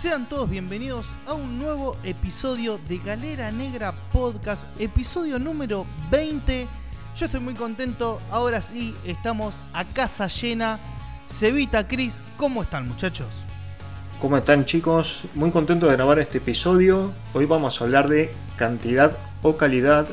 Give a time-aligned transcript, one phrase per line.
[0.00, 6.66] Sean todos bienvenidos a un nuevo episodio de Galera Negra Podcast, episodio número 20.
[7.14, 10.80] Yo estoy muy contento, ahora sí estamos a casa llena.
[11.28, 13.26] Cevita, Cris, ¿cómo están muchachos?
[14.22, 15.24] ¿Cómo están chicos?
[15.34, 17.12] Muy contento de grabar este episodio.
[17.34, 20.08] Hoy vamos a hablar de cantidad o calidad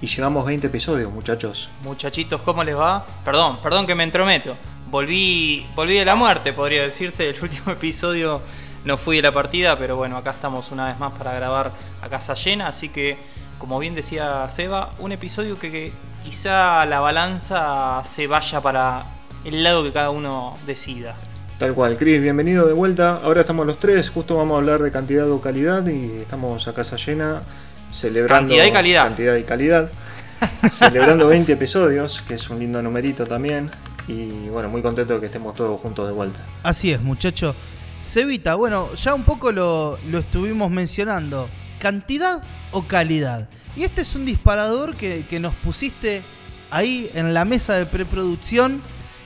[0.00, 1.68] y llevamos 20 episodios muchachos.
[1.84, 3.04] Muchachitos, ¿cómo les va?
[3.26, 4.56] Perdón, perdón que me entrometo.
[4.90, 7.28] Volví, volví de la muerte, podría decirse.
[7.28, 8.40] El último episodio
[8.84, 11.72] no fui de la partida, pero bueno, acá estamos una vez más para grabar
[12.02, 12.68] a casa llena.
[12.68, 13.16] Así que,
[13.58, 15.92] como bien decía Seba, un episodio que, que
[16.24, 19.04] quizá la balanza se vaya para
[19.44, 21.14] el lado que cada uno decida.
[21.58, 23.20] Tal cual, Chris, bienvenido de vuelta.
[23.22, 26.72] Ahora estamos los tres, justo vamos a hablar de cantidad o calidad y estamos a
[26.72, 27.42] casa llena
[27.90, 29.04] celebrando Cantidad y calidad.
[29.04, 29.90] cantidad y calidad.
[30.70, 33.70] celebrando 20 episodios, que es un lindo numerito también.
[34.06, 36.38] Y bueno, muy contento de que estemos todos juntos de vuelta.
[36.62, 37.54] Así es, muchacho.
[38.00, 41.48] Cevita, bueno, ya un poco lo, lo estuvimos mencionando.
[41.78, 42.42] ¿Cantidad
[42.72, 43.48] o calidad?
[43.76, 46.22] Y este es un disparador que, que nos pusiste
[46.70, 48.80] ahí en la mesa de preproducción.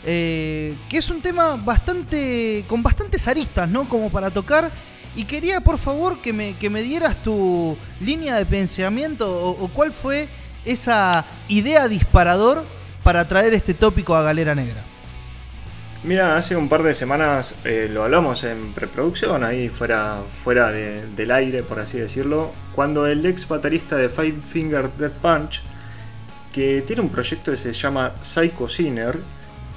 [0.05, 2.65] eh, que es un tema bastante.
[2.69, 3.89] con bastantes aristas, ¿no?
[3.89, 4.71] Como para tocar.
[5.15, 9.69] Y quería, por favor, que me, que me dieras tu línea de pensamiento o, o
[9.69, 10.29] cuál fue
[10.65, 12.65] esa idea disparador
[13.03, 14.83] para traer este tópico a Galera Negra.
[16.05, 21.07] Mira, hace un par de semanas eh, lo hablamos en preproducción, ahí fuera, fuera de-
[21.15, 25.63] del aire, por así decirlo, cuando el ex baterista de Five Finger Death Punch,
[26.53, 29.21] que tiene un proyecto que se llama Psycho Sinner,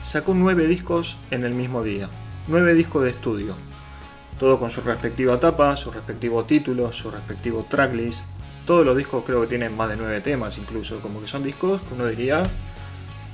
[0.02, 2.10] sacó nueve discos en el mismo día.
[2.48, 3.56] Nueve discos de estudio.
[4.40, 8.26] Todo con su respectiva tapa, su respectivo título, su respectivo tracklist.
[8.66, 11.82] Todos los discos creo que tienen más de nueve temas incluso, como que son discos
[11.82, 12.44] que uno diría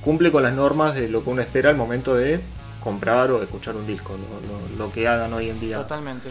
[0.02, 2.40] cumple con las normas de lo que uno espera al momento de
[2.82, 5.78] comprar o escuchar un disco, lo, lo- lo que hagan hoy en día.
[5.78, 6.28] Totalmente.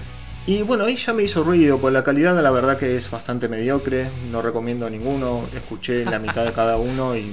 [0.48, 3.48] Y bueno, ahí ya me hizo ruido, pues la calidad la verdad que es bastante
[3.48, 7.32] mediocre, no recomiendo ninguno, escuché la mitad de cada uno y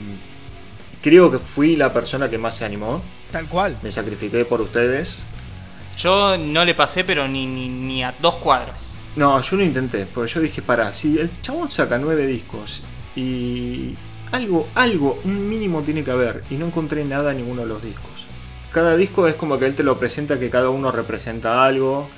[1.03, 3.01] creo que fui la persona que más se animó,
[3.33, 3.79] Tal cual.
[3.83, 5.23] me sacrifiqué por ustedes.
[5.97, 8.99] Yo no le pasé, pero ni, ni, ni a dos cuadras.
[9.17, 12.83] No, yo lo intenté, porque yo dije, para, si el chabón saca nueve discos
[13.17, 13.95] y
[14.31, 17.83] algo, algo, un mínimo tiene que haber, y no encontré nada en ninguno de los
[17.83, 18.18] discos.
[18.73, 22.09] Cada disco es como que él te lo presenta que cada uno representa algo,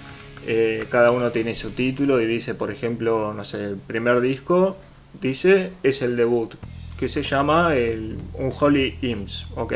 [0.47, 4.77] eh, cada uno tiene su título y dice, por ejemplo, no sé, el primer disco
[5.21, 6.55] dice es el debut,
[6.99, 9.75] que se llama el Unholy Hymns, ok.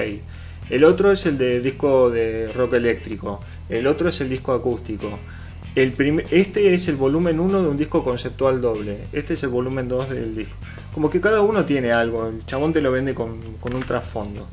[0.69, 5.19] El otro es el de disco de rock eléctrico, el otro es el disco acústico.
[5.77, 5.93] El
[6.31, 10.11] este es el volumen 1 de un disco conceptual doble, este es el volumen 2
[10.11, 10.57] del disco.
[10.93, 14.49] Como que cada uno tiene algo, el chabón te lo vende con, con un trasfondo.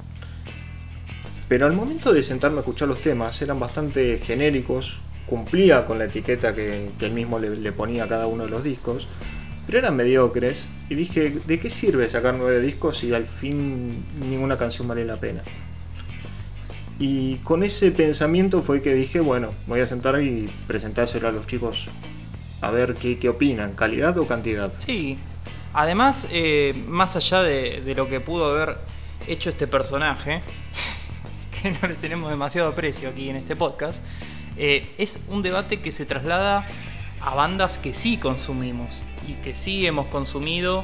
[1.51, 6.05] Pero al momento de sentarme a escuchar los temas eran bastante genéricos, cumplía con la
[6.05, 9.09] etiqueta que, que él mismo le, ponía a cada uno de los discos,
[9.65, 14.55] pero eran mediocres y dije, ¿de qué sirve sacar nueve discos si al fin ninguna
[14.55, 15.43] canción vale la pena?
[16.99, 21.47] Y con ese pensamiento fue que dije, bueno, voy a sentar y presentárselo a los
[21.47, 21.89] chicos
[22.61, 24.71] a ver qué, opinan, calidad o cantidad.
[24.77, 25.17] Sí.
[25.73, 28.77] Además, eh, más allá de lo que pudo haber
[29.27, 30.41] hecho este personaje,
[31.61, 34.03] que no le tenemos demasiado aprecio aquí en este podcast,
[34.57, 36.67] eh, es un debate que se traslada
[37.21, 38.89] a bandas que sí consumimos
[39.27, 40.83] y que sí hemos consumido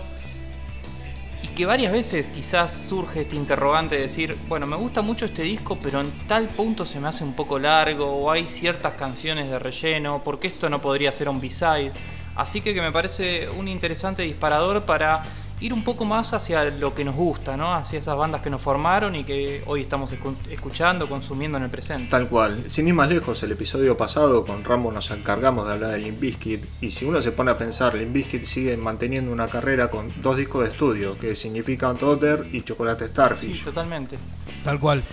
[1.44, 5.44] y que varias veces quizás surge este interrogante de decir, bueno, me gusta mucho este
[5.44, 9.50] disco, pero en tal punto se me hace un poco largo o hay ciertas canciones
[9.50, 11.92] de relleno, porque esto no podría ser un B-side.
[12.36, 15.24] Así que, que me parece un interesante disparador para
[15.60, 17.74] ir un poco más hacia lo que nos gusta, ¿no?
[17.74, 21.70] Hacia esas bandas que nos formaron y que hoy estamos escu- escuchando, consumiendo en el
[21.70, 22.10] presente.
[22.12, 22.64] Tal cual.
[22.68, 26.20] Sin ir más lejos, el episodio pasado con Rambo nos encargamos de hablar de Limp
[26.20, 30.12] Bizkit y si uno se pone a pensar, Limp Bizkit sigue manteniendo una carrera con
[30.22, 33.64] dos discos de estudio que significan Totter y Chocolate Sí, Starfish.
[33.64, 34.18] totalmente.
[34.64, 35.04] Tal cual.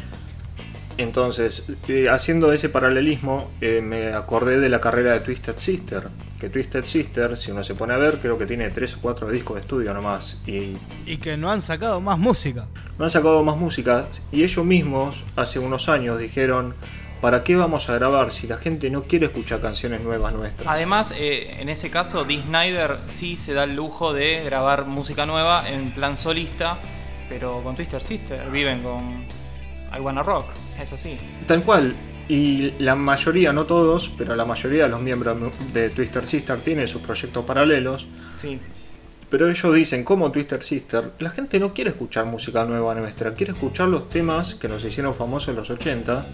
[0.96, 6.04] Entonces, eh, haciendo ese paralelismo, eh, me acordé de la carrera de Twisted Sister.
[6.38, 9.28] Que Twisted Sister, si uno se pone a ver, creo que tiene tres o cuatro
[9.30, 10.40] discos de estudio nomás.
[10.46, 10.76] Y
[11.06, 12.66] Y que no han sacado más música.
[12.98, 14.06] no han sacado más música.
[14.30, 16.74] Y ellos mismos, hace unos años, dijeron:
[17.20, 20.68] ¿Para qué vamos a grabar si la gente no quiere escuchar canciones nuevas nuestras?
[20.68, 25.26] Además, eh, en ese caso, Dee Snyder sí se da el lujo de grabar música
[25.26, 26.78] nueva en plan solista,
[27.28, 29.24] pero con Twister Sister viven con
[29.96, 30.46] I Wanna Rock,
[30.80, 31.16] es así.
[31.46, 31.94] Tal cual.
[32.28, 35.36] Y la mayoría, no todos, pero la mayoría de los miembros
[35.74, 38.06] de Twister Sister tienen sus proyectos paralelos.
[38.40, 38.58] Sí,
[39.28, 43.52] Pero ellos dicen, como Twister Sister, la gente no quiere escuchar música nueva nuestra, quiere
[43.52, 46.26] escuchar los temas que nos hicieron famosos en los 80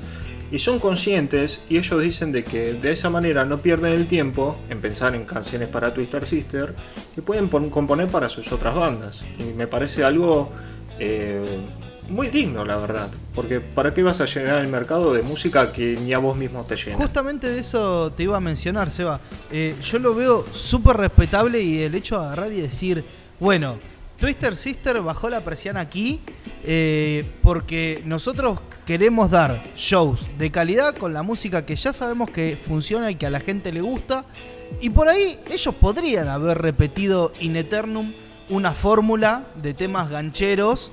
[0.52, 4.56] Y son conscientes y ellos dicen de que de esa manera no pierden el tiempo
[4.68, 6.74] en pensar en canciones para Twister Sister
[7.16, 9.24] y pueden componer para sus otras bandas.
[9.38, 10.50] Y me parece algo
[10.98, 11.42] eh,
[12.10, 13.08] muy digno, la verdad.
[13.34, 16.64] Porque ¿para qué vas a llenar el mercado de música que ni a vos mismo
[16.64, 16.96] te llena?
[16.96, 19.20] Justamente de eso te iba a mencionar, Seba.
[19.50, 23.04] Eh, yo lo veo súper respetable y el hecho de agarrar y decir,
[23.38, 23.78] bueno,
[24.18, 26.20] Twister Sister bajó la presión aquí
[26.64, 32.58] eh, porque nosotros queremos dar shows de calidad con la música que ya sabemos que
[32.60, 34.24] funciona y que a la gente le gusta.
[34.80, 38.12] Y por ahí ellos podrían haber repetido in eternum
[38.50, 40.90] una fórmula de temas gancheros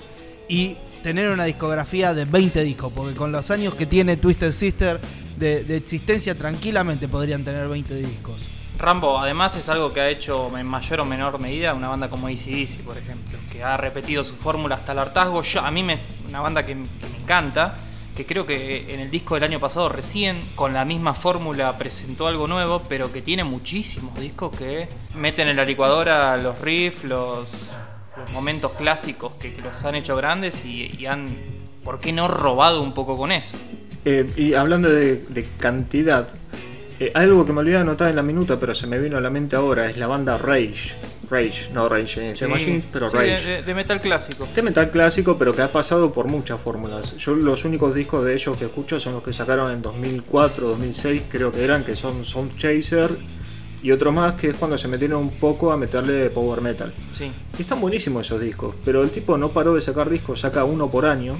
[0.47, 4.99] y tener una discografía de 20 discos, porque con los años que tiene Twisted Sister
[5.37, 8.47] de, existencia tranquilamente podrían tener 20 discos.
[8.77, 12.27] Rambo, además es algo que ha hecho en mayor o menor medida una banda como
[12.27, 15.41] ACDC, por ejemplo, que ha repetido su fórmula hasta el hartazgo.
[15.63, 16.85] A mí me, es una banda que, me
[17.19, 17.75] encanta,
[18.15, 22.27] que creo que en el disco del año pasado recién con la misma fórmula presentó
[22.27, 27.71] algo nuevo, pero que tiene muchísimos discos que meten en la licuadora los riffs, los,
[28.17, 31.27] los momentos clásicos que, los han hecho grandes y, han,
[31.83, 33.57] ¿por qué no, robado un poco con eso?
[34.05, 36.27] Eh, y hablando de, cantidad,
[36.99, 39.21] eh, algo que me olvidé de anotar en la minuta, pero se me vino a
[39.21, 40.95] la mente ahora, es la banda Rage.
[41.29, 43.61] Rage, no Rage Against Machines, pero Rage.
[43.61, 44.47] De, metal clásico.
[44.55, 47.17] De metal clásico, pero que ha pasado por muchas fórmulas.
[47.17, 51.23] Yo los únicos discos de ellos que escucho son los que sacaron en 2004, 2006,
[51.29, 53.09] creo que eran, que son Sound Chaser
[53.83, 56.93] y otro más que es cuando se metieron un poco a meterle power metal.
[57.13, 57.31] Sí.
[57.57, 60.89] Y están buenísimos esos discos, pero el tipo no paró de sacar discos, saca uno
[60.89, 61.39] por año.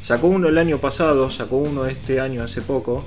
[0.00, 3.04] Sacó uno el año pasado, sacó uno este año hace poco.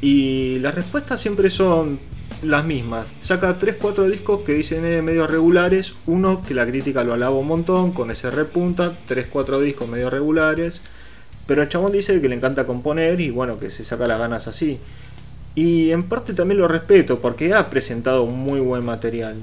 [0.00, 1.98] Y las respuestas siempre son
[2.42, 3.14] las mismas.
[3.18, 7.46] Saca 3-4 discos que dicen eh, medio regulares, uno que la crítica lo alaba un
[7.46, 10.82] montón, con ese repunta, 3-4 discos medio regulares.
[11.46, 14.46] Pero el chabón dice que le encanta componer y bueno, que se saca las ganas
[14.46, 14.78] así.
[15.54, 19.36] Y en parte también lo respeto porque ha presentado muy buen material.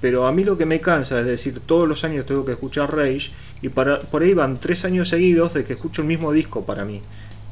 [0.00, 2.94] Pero a mí lo que me cansa es decir, todos los años tengo que escuchar
[2.94, 3.30] Rage
[3.62, 6.84] y para, por ahí van tres años seguidos de que escucho el mismo disco para
[6.84, 7.00] mí.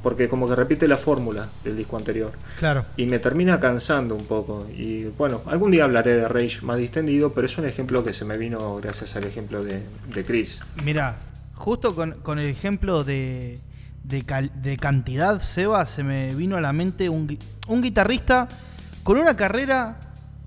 [0.03, 2.33] Porque como que repite la fórmula del disco anterior.
[2.59, 2.85] Claro.
[2.99, 4.67] Y me termina cansando un poco.
[4.77, 8.27] Y bueno, algún día hablaré de Rage más distendido, pero es un ejemplo que se
[8.27, 9.83] me vino gracias al ejemplo de,
[10.15, 10.61] de Chris.
[10.85, 11.17] Mira,
[11.55, 13.59] justo con, con el ejemplo de,
[14.05, 18.49] de, cantidad, Seba, se me vino a la mente un, guitarrista
[19.03, 19.97] con una carrera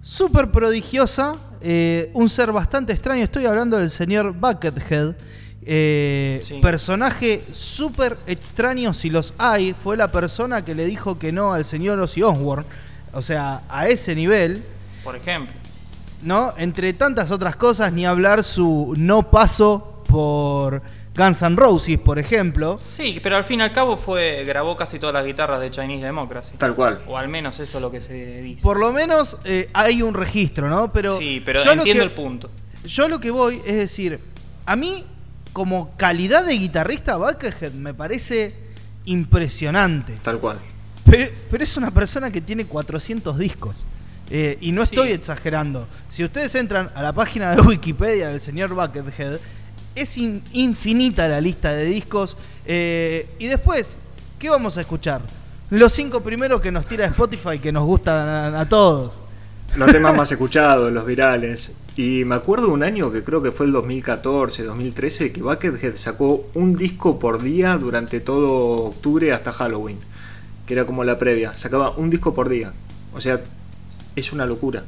[0.02, 3.24] súper prodigiosa, eh, un ser bastante extraño.
[3.24, 5.16] Estoy hablando del señor Buckethead.
[5.70, 11.52] Eh, personaje súper extraño, si los hay, fue la persona que le dijo que no
[11.52, 12.66] al señor Ozzy Osbourne.
[13.12, 14.64] O sea, a ese nivel.
[15.04, 15.54] Por ejemplo.
[16.22, 16.54] ¿No?
[16.58, 20.82] Entre tantas otras cosas, ni hablar su no paso por
[21.18, 22.78] Guns N' Roses, por ejemplo.
[22.80, 26.06] Sí, pero al fin y al cabo fue grabó casi todas las guitarras de Chinese
[26.06, 26.52] Democracy.
[26.58, 27.00] Tal cual.
[27.08, 28.62] O al menos eso es lo que se dice.
[28.62, 30.94] Por lo menos eh, hay un registro, ¿no?
[30.94, 32.52] Pero sí, pero entiendo el punto.
[32.86, 34.20] Yo lo que voy es decir,
[34.66, 35.04] a mí
[35.54, 38.56] como calidad de guitarrista Buckethead me parece
[39.06, 40.14] impresionante.
[40.22, 40.60] Tal cual.
[41.04, 43.76] Pero, es una persona que tiene 400 discos.
[44.30, 45.88] Eh, y no estoy exagerando.
[46.10, 49.40] Si ustedes entran a la página de Wikipedia del señor Buckethead,
[49.98, 52.38] es infinita la lista de discos.
[52.66, 53.98] Eh, y después,
[54.38, 55.22] ¿qué vamos a escuchar?
[55.72, 59.14] Los cinco primeros que nos tira Spotify que nos gustan a, todos.
[59.76, 61.74] Los temas más escuchados, los virales.
[61.98, 66.48] Y me acuerdo un año que creo que fue el 2014, 2013, que Buckethead sacó
[66.54, 69.98] un disco por día durante todo octubre hasta Halloween.
[70.68, 71.56] Que era como la previa.
[71.56, 72.72] Sacaba un disco por día.
[73.16, 73.42] O sea,
[74.16, 74.84] es una locura.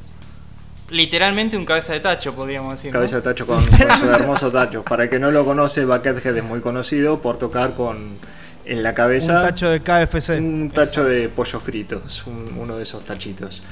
[0.92, 2.92] Literalmente un cabeza de tacho, podríamos decir.
[2.92, 4.84] Cabeza de tacho con, su hermoso tacho.
[4.84, 8.18] Para el que no lo conoce, Buckethead es muy conocido por tocar con
[8.66, 9.38] en la cabeza.
[9.38, 10.30] Un tacho de KFC.
[10.38, 12.02] Un tacho de pollo frito.
[12.08, 13.64] Es uno de esos tachitos.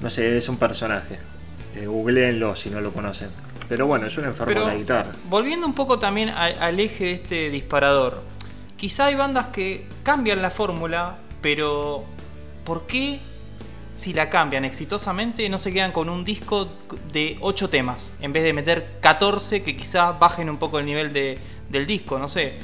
[0.00, 1.18] No sé, es un personaje.
[1.76, 3.28] Eh, googleenlo si no lo conocen.
[3.68, 5.12] Pero bueno, es un enfermo de la guitarra.
[5.28, 8.22] Volviendo un poco también al eje de este disparador.
[8.76, 12.04] Quizá hay bandas que cambian la fórmula, pero
[12.64, 13.20] ¿por qué
[14.00, 16.66] si la cambian exitosamente, no se quedan con un disco
[17.12, 21.12] de 8 temas, en vez de meter 14 que quizás bajen un poco el nivel
[21.12, 21.36] de,
[21.68, 22.54] del disco, no sé.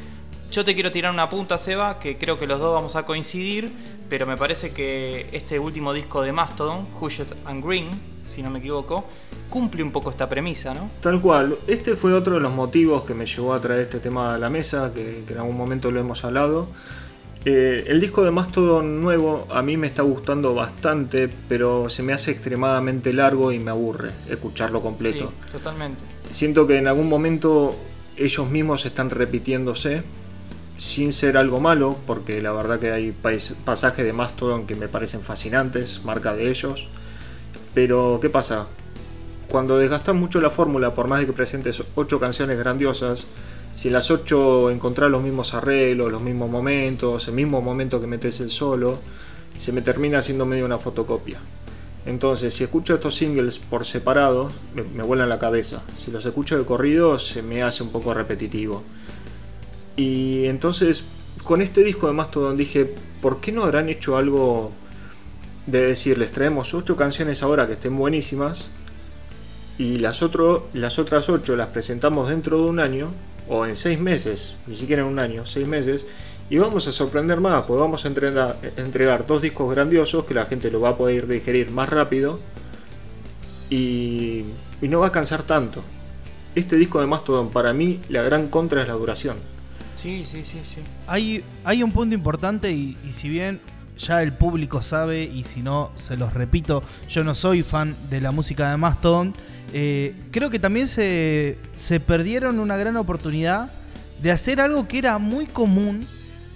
[0.51, 3.71] Yo te quiero tirar una punta, Seba, que creo que los dos vamos a coincidir,
[4.09, 7.91] pero me parece que este último disco de Mastodon, Hushes and Green,
[8.27, 9.05] si no me equivoco,
[9.51, 10.89] cumple un poco esta premisa, ¿no?
[11.01, 11.59] Tal cual.
[11.67, 14.49] Este fue otro de los motivos que me llevó a traer este tema a la
[14.49, 16.69] mesa, que, que en algún momento lo hemos hablado.
[17.49, 22.13] Eh, el disco de Mastodon nuevo a mí me está gustando bastante, pero se me
[22.13, 25.33] hace extremadamente largo y me aburre escucharlo completo.
[25.45, 26.03] Sí, totalmente.
[26.29, 27.77] Siento que en algún momento
[28.17, 30.03] ellos mismos están repitiéndose
[30.77, 33.15] sin ser algo malo, porque la verdad que hay
[33.65, 36.89] pasajes de Mastodon que me parecen fascinantes, marca de ellos.
[37.75, 38.67] Pero, ¿qué pasa?
[39.47, 43.25] Cuando desgastas mucho la fórmula, por más de que presentes ocho canciones grandiosas,
[43.77, 48.41] si las ocho encontrás los mismos arreglos, los mismos momentos, el mismo momento que metes
[48.41, 48.99] el solo,
[49.59, 51.39] se me termina haciendo medio una fotocopia.
[52.07, 55.83] Entonces, si escucho estos singles por separado, me, vuelan la cabeza.
[56.03, 58.83] Si los escucho de corrido, se me hace un poco repetitivo.
[59.95, 61.05] Y entonces,
[61.45, 64.73] con este disco de Mastodon dije, ¿por qué no habrán hecho algo
[65.67, 68.69] de decir, les traemos ocho canciones ahora que estén buenísimas
[69.79, 73.11] y las, otras ocho las presentamos dentro de un año
[73.49, 76.07] o en seis meses, ni siquiera en un año, seis meses,
[76.49, 80.71] y vamos a sorprender más, pues vamos a entregar, dos discos grandiosos que la gente
[80.71, 82.39] lo va a poder digerir más rápido
[83.69, 84.45] y,
[84.81, 85.83] y no va a cansar tanto.
[86.55, 89.37] Este disco de Mastodon, para mí, la gran contra es la duración.
[89.97, 90.81] Sí, sí, sí, sí.
[91.07, 93.61] Hay, hay un punto importante y, si bien
[93.99, 98.21] ya el público sabe y si no, se los repito, yo no soy fan de
[98.21, 99.35] la música de Mastodon,
[99.73, 103.71] eh, creo que también se, se perdieron una gran oportunidad
[104.23, 106.07] de hacer algo que era muy común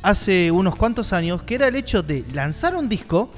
[0.02, 3.30] hace unos cuantos años, que era el hecho de lanzar un disco,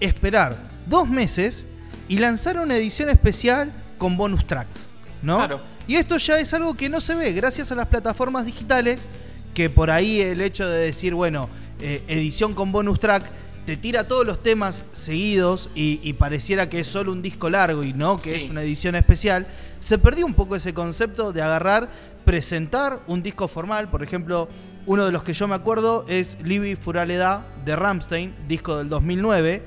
[0.00, 1.66] esperar dos meses
[2.08, 4.88] y lanzar una edición especial con bonus tracks,
[5.22, 5.36] ¿no?
[5.36, 5.60] Claro.
[5.86, 9.08] Y esto ya es algo que no se ve gracias a las plataformas digitales
[9.54, 11.48] que por ahí el hecho de decir, bueno,
[11.80, 13.24] eh, edición con bonus track,
[13.66, 17.92] te tira todos los temas seguidos y, pareciera que es solo un disco largo y
[17.92, 19.46] no que es una edición especial,
[19.78, 21.90] se perdió un poco ese concepto de agarrar,
[22.24, 24.48] presentar un disco formal, por ejemplo,
[24.86, 29.62] uno de los que yo me acuerdo es Libby Furaleda de Ramstein, disco del 2009,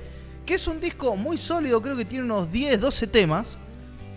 [0.45, 3.57] que es un disco muy sólido, creo que tiene unos 10, 12 temas,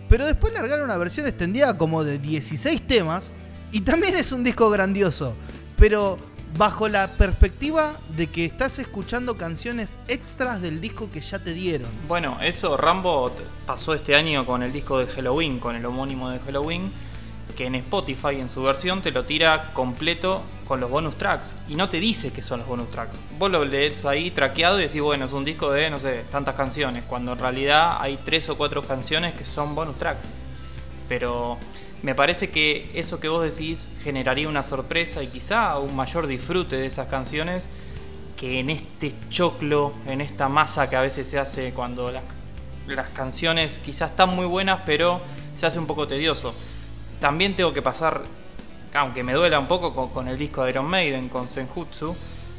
[0.09, 3.31] pero después largaron una versión extendida como de 16 temas
[3.71, 5.33] y también es un disco grandioso.
[5.77, 6.17] Pero
[6.55, 11.89] bajo la perspectiva de que estás escuchando canciones extras del disco que ya te dieron.
[12.07, 13.31] Bueno, eso Rambo
[13.65, 16.91] pasó este año con el disco de Halloween, con el homónimo de Halloween,
[17.55, 21.75] que en Spotify en su versión te lo tira completo con los bonus tracks y
[21.75, 23.15] no te dice que son los bonus tracks.
[23.39, 26.55] Vos lo lees ahí traqueado y decís, bueno, es un disco de, no sé, tantas
[26.55, 30.19] canciones, cuando en realidad hay tres o cuatro canciones que son bonus tracks.
[31.09, 31.57] Pero
[32.03, 36.75] me parece que eso que vos decís generaría una sorpresa y quizá un mayor disfrute
[36.75, 37.69] de esas canciones
[38.37, 42.23] que en este choclo, en esta masa que a veces se hace cuando las,
[43.13, 45.19] canciones quizás están muy buenas, pero
[45.57, 46.53] se hace un poco tedioso.
[47.19, 48.21] También tengo que pasar,
[48.93, 52.15] aunque me duela un poco con, el disco de Iron Maiden, con Senjutsu,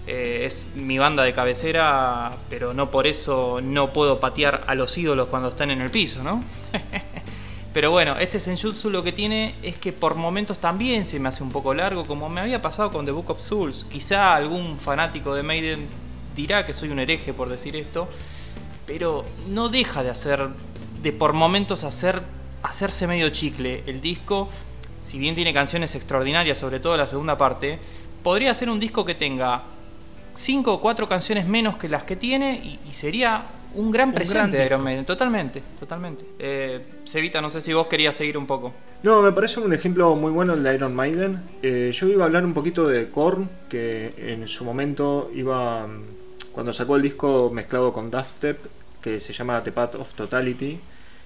[0.06, 4.98] eh, es mi banda de cabecera, pero no por eso no puedo patear a los
[4.98, 6.42] ídolos cuando están en el piso, ¿no?
[7.78, 11.44] Pero bueno, este Senjutsu lo que tiene es que por momentos también se me hace
[11.44, 13.86] un poco largo, como me había pasado con The Book of Souls.
[13.88, 15.86] Quizá algún fanático de Maiden
[16.34, 18.08] dirá que soy un hereje por decir esto,
[18.84, 20.48] pero no deja de hacer,
[21.04, 22.20] de por momentos hacer,
[22.64, 23.84] hacerse medio chicle.
[23.86, 24.48] El disco,
[25.00, 27.78] si bien tiene canciones extraordinarias, sobre todo la segunda parte,
[28.24, 29.62] podría ser un disco que tenga
[30.34, 33.44] cinco o cuatro canciones menos que las que tiene y, y sería
[33.74, 36.24] un gran presente de Iron Maiden, totalmente, totalmente.
[36.38, 38.72] Eh, Cevita, no sé si vos querías seguir un poco.
[39.02, 41.40] No, me parece un ejemplo muy bueno el de Iron Maiden.
[41.62, 45.86] Eh, yo iba a hablar un poquito de Korn, que en su momento iba,
[46.52, 48.58] cuando sacó el disco mezclado con Dubstep,
[49.00, 50.80] que se llama The Path of Totality,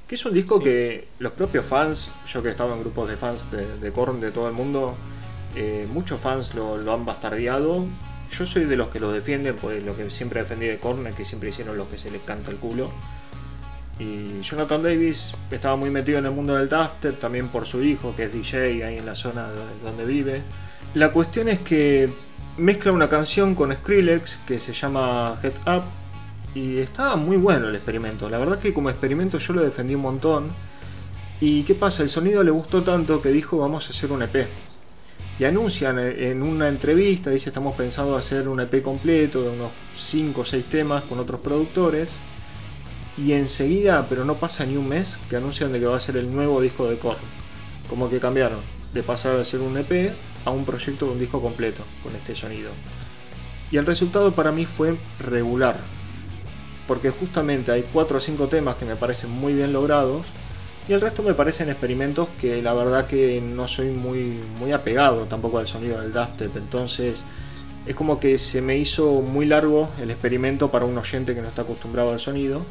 [0.06, 3.16] que es un disco que los propios fans, yo que he estado en grupos de
[3.16, 4.94] fans de, de Korn de todo el mundo,
[5.56, 7.86] eh, muchos fans lo, lo han bastardeado
[8.32, 11.14] yo soy de los que lo defienden, pues lo que siempre defendí de Korn es
[11.14, 12.90] que siempre hicieron lo que se les canta el culo.
[13.98, 18.16] Y Jonathan Davis estaba muy metido en el mundo del dubstep, también por su hijo,
[18.16, 19.48] que es DJ ahí en la zona
[19.84, 20.42] donde vive.
[20.94, 22.08] La cuestión es que
[22.56, 25.84] mezcla una canción con Skrillex que se llama Head Up
[26.54, 28.30] y estaba muy bueno el experimento.
[28.30, 30.48] La verdad que como experimento yo lo defendí un montón.
[31.40, 32.02] ¿Y qué pasa?
[32.02, 34.48] El sonido le gustó tanto que dijo vamos a hacer un EP
[35.38, 40.40] y anuncian en una entrevista, dice estamos pensando hacer un EP completo de unos 5
[40.40, 42.16] o 6 temas con otros productores.
[43.16, 46.16] Y enseguida, pero no pasa ni un mes, que anuncian de que va a ser
[46.16, 47.18] el nuevo disco de Korn.
[47.88, 48.60] Como que cambiaron
[48.94, 50.12] de pasar de ser un EP
[50.44, 52.70] a un proyecto de un disco completo con este sonido.
[53.70, 55.78] Y el resultado para mí fue regular.
[56.86, 60.26] Porque justamente hay 4 o 5 temas que me parecen muy bien logrados
[60.88, 65.24] y el resto me parecen experimentos que la verdad que no soy muy, muy apegado
[65.26, 66.56] tampoco al sonido del dubstep.
[66.56, 67.22] Entonces
[67.86, 71.48] es como que se me hizo muy largo el experimento para un oyente que no
[71.48, 72.64] está acostumbrado al sonido.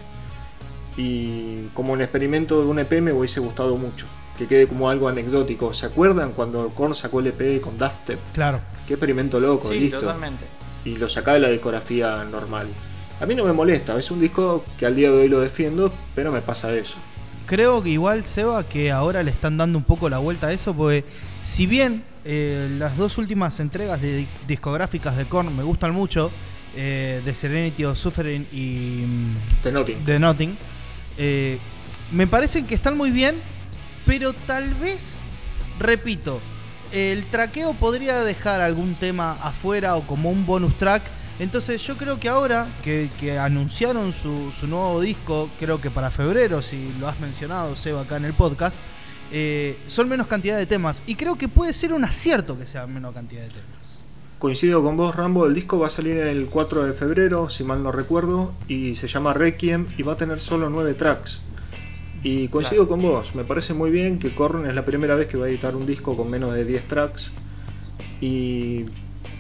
[0.98, 4.06] Y como un experimento de un EP me hubiese gustado mucho.
[4.38, 5.74] Que quede como algo anecdótico.
[5.74, 8.20] ¿Se acuerdan cuando Korn sacó el EP con dubstep?
[8.34, 8.60] Claro.
[8.88, 10.00] qué experimento loco, Sí, listo.
[10.00, 10.44] totalmente.
[10.84, 12.68] Y lo saca de la discografía normal.
[13.22, 15.94] A mí no me molesta, es un disco que al día de hoy lo defiendo,
[16.16, 16.98] pero me pasa eso.
[17.52, 20.74] Creo que igual, Seba, que ahora le están dando un poco la vuelta a eso,
[20.74, 21.04] porque
[21.44, 26.32] si bien eh, las dos últimas entregas de di- discográficas de Korn me gustan mucho,
[26.78, 29.98] eh, The Serenity of Suffering y mm, The Nothing.
[30.06, 30.58] The Nothing,
[31.18, 31.58] eh,
[32.14, 33.36] me parecen que están muy bien,
[34.06, 35.18] pero tal vez,
[35.78, 36.40] repito,
[36.94, 41.04] el traqueo podría dejar algún tema afuera o como un bonus track.
[41.42, 46.12] Entonces yo creo que ahora que, que anunciaron su, su nuevo disco, creo que para
[46.12, 48.78] febrero, si lo has mencionado, Seba, acá en el podcast,
[49.32, 51.02] eh, son menos cantidad de temas.
[51.08, 53.66] Y creo que puede ser un acierto que sea menos cantidad de temas.
[54.38, 57.82] Coincido con vos, Rambo, el disco va a salir el 4 de febrero, si mal
[57.82, 61.40] no recuerdo, y se llama Requiem y va a tener solo 9 tracks.
[62.22, 65.38] Y coincido con vos, me parece muy bien que Korn es la primera vez que
[65.38, 67.32] va a editar un disco con menos de 10 tracks.
[68.20, 68.86] Y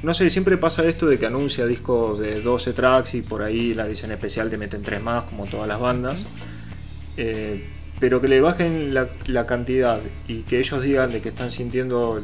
[0.03, 3.73] no sé, siempre pasa esto de que anuncia discos de 12 tracks y por ahí
[3.73, 6.25] la edición especial te meten 3 más, como todas las bandas.
[7.17, 7.67] Eh,
[7.99, 12.19] pero que le bajen la, cantidad y que ellos digan de que están sintiendo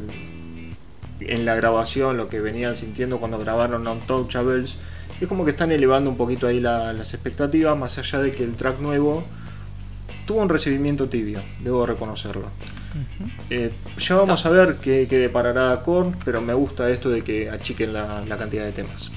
[1.20, 4.78] en la grabación lo que venían sintiendo cuando grabaron Untouchables.
[5.22, 8.44] Es como que están elevando un poquito ahí la- las expectativas, más allá de que
[8.44, 9.24] el track nuevo
[10.26, 12.50] tuvo un recibimiento tibio, debo reconocerlo.
[13.50, 17.50] Eh, ya vamos a ver qué, qué deparará Korn, pero me gusta esto de que
[17.50, 19.12] achiquen la, la cantidad de temas.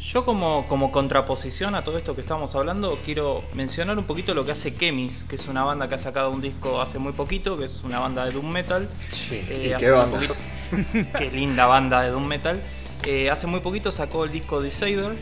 [0.00, 4.44] Yo como, como contraposición a todo esto que estamos hablando, quiero mencionar un poquito lo
[4.46, 7.58] que hace Kemis, que es una banda que ha sacado un disco hace muy poquito,
[7.58, 8.88] que es una banda de Doom Metal.
[9.10, 10.06] Sí, Eh, banda.
[10.16, 10.36] poquito-
[11.18, 12.60] qué linda banda de Doom Metal.
[13.04, 15.14] Eh, hace muy poquito sacó el disco Disaber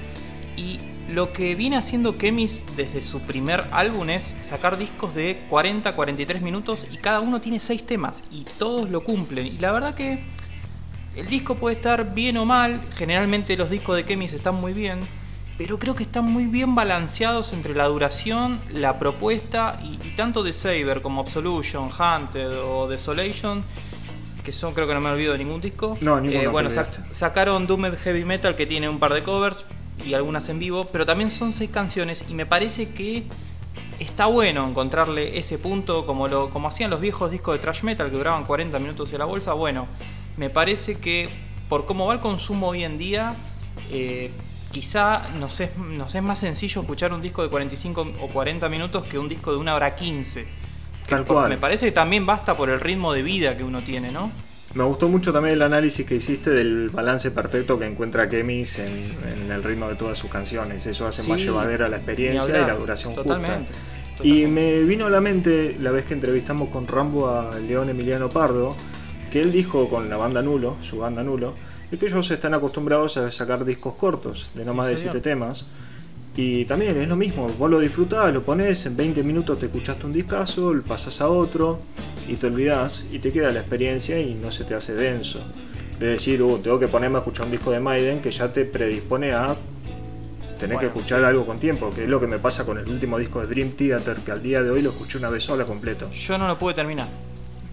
[0.57, 5.95] y lo que viene haciendo Kemis desde su primer álbum es sacar discos de 40,
[5.95, 9.47] 43 minutos y cada uno tiene 6 temas y todos lo cumplen.
[9.47, 10.23] Y la verdad que
[11.17, 14.99] el disco puede estar bien o mal, generalmente los discos de Kemis están muy bien,
[15.59, 20.43] pero creo que están muy bien balanceados entre la duración, la propuesta y, y tanto
[20.43, 23.63] de Saber como Absolution, Hunted o Desolation,
[24.43, 25.97] que son creo que no me olvido de ningún disco.
[26.01, 26.71] No, ninguno te bueno,
[27.13, 29.65] sacaron Doomed Heavy Metal que tiene un par de covers
[30.07, 33.25] y algunas en vivo, pero también son seis canciones y me parece que
[33.99, 38.11] está bueno encontrarle ese punto como lo como hacían los viejos discos de thrash metal
[38.11, 39.53] que duraban 40 minutos en la bolsa.
[39.53, 39.87] Bueno,
[40.37, 41.29] me parece que
[41.69, 43.35] por cómo va el consumo hoy en día,
[43.91, 44.31] eh,
[44.73, 49.05] quizá nos es, nos es más sencillo escuchar un disco de 45 o 40 minutos
[49.05, 50.47] que un disco de una hora 15.
[51.09, 51.49] Tal cual.
[51.51, 54.31] Me parece que también basta por el ritmo de vida que uno tiene, ¿no?
[54.75, 59.13] Me gustó mucho también el análisis que hiciste del balance perfecto que encuentra Kemis en,
[59.33, 60.85] en el ritmo de todas sus canciones.
[60.87, 63.73] Eso hace más llevadera la experiencia y la duración Totalmente.
[63.73, 64.25] justa.
[64.25, 64.49] Y totalmente.
[64.49, 68.77] me vino a la mente la vez que entrevistamos con Rambo a León Emiliano Pardo,
[69.31, 71.55] que él dijo con la banda Nulo, su banda Nulo,
[71.93, 75.13] es que ellos están acostumbrados a sacar discos cortos, de no Sí, más de señor.
[75.13, 75.67] 7 temas.
[76.37, 80.05] Y también es lo mismo, vos lo disfrutás, lo pones, en 20 minutos te escuchaste
[80.05, 81.81] un discazo, lo pasas a otro
[82.27, 85.41] y te olvidás y te queda la experiencia y no se te hace denso.
[86.01, 88.65] De decir, uh, tengo que ponerme a escuchar un disco de Maiden que ya te
[88.65, 89.55] predispone a
[90.59, 91.25] tener que escuchar sí.
[91.27, 93.71] algo con tiempo, que es lo que me pasa con el último disco de Dream
[93.71, 96.11] Theater, que al día de hoy lo escuché una vez sola completo.
[96.11, 97.07] Yo no lo pude terminar.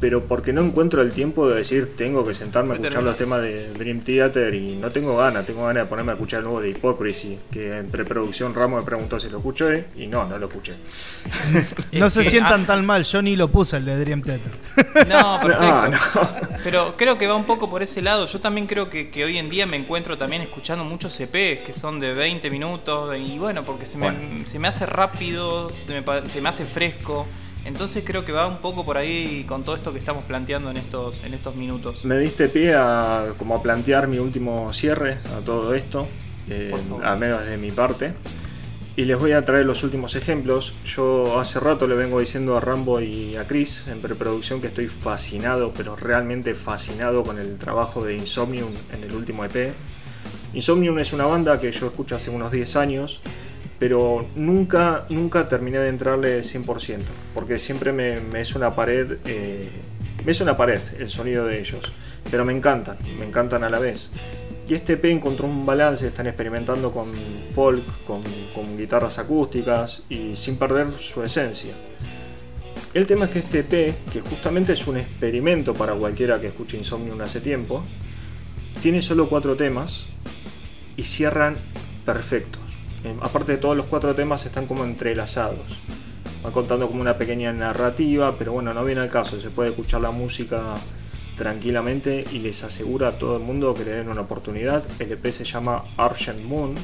[0.01, 3.41] Pero porque no encuentro el tiempo de decir, tengo que sentarme a escuchar los temas
[3.43, 6.59] de Dream Theater y no tengo ganas, tengo ganas de ponerme a escuchar el nuevo
[6.59, 10.47] de Hypocrisy, que en preproducción Ramos me preguntó si lo escuché y no, no lo
[10.47, 10.73] escuché.
[11.91, 14.51] No se sientan ah, tan mal, yo ni lo puse el de Dream Theater.
[15.07, 15.59] No, perfecto.
[15.61, 16.57] Ah, no.
[16.63, 18.25] Pero creo que va un poco por ese lado.
[18.25, 21.73] Yo también creo que, que hoy en día me encuentro también escuchando muchos CPs que
[21.75, 24.19] son de 20 minutos y bueno, porque se me, Bueno.
[24.47, 27.27] se me hace rápido, se me, pa- se me hace fresco.
[27.65, 30.77] Entonces creo que va un poco por ahí con todo esto que estamos planteando en
[30.77, 32.03] estos, en estos minutos.
[32.05, 36.07] Me diste pie a, como a plantear mi último cierre a todo esto,
[36.49, 38.13] eh, al menos de mi parte.
[38.97, 40.73] Y les voy a traer los últimos ejemplos.
[40.85, 44.87] Yo hace rato le vengo diciendo a Rambo y a Chris en preproducción que estoy
[44.87, 49.73] fascinado, pero realmente fascinado con el trabajo de Insomnium en el último EP.
[50.53, 53.21] Insomnium es una banda que yo escucho hace unos 10 años,
[53.81, 56.99] pero nunca, nunca terminé de entrarle 100%,
[57.33, 59.67] porque siempre me, es una pared, eh,
[60.23, 61.91] me es una pared el sonido de ellos,
[62.29, 64.11] pero me encantan, me encantan a la vez.
[64.69, 67.07] Y este EP encontró un balance, están experimentando con
[67.53, 68.21] folk, con,
[68.77, 71.73] guitarras acústicas y sin perder su esencia.
[72.93, 76.77] El tema es que este EP, que justamente es un experimento para cualquiera que escuche
[76.77, 77.83] Insomnium hace tiempo,
[78.79, 80.05] tiene solo cuatro temas
[80.95, 81.57] y cierran
[82.05, 82.60] perfectos.
[83.03, 85.59] Eh, aparte de todos los cuatro temas están como entrelazados.
[86.43, 89.39] Van contando como una pequeña narrativa, pero bueno, no viene al caso.
[89.39, 90.75] Se puede escuchar la música
[91.37, 94.83] tranquilamente y les asegura a todo el mundo que le den una oportunidad.
[94.99, 96.75] El EP se llama Argent Moon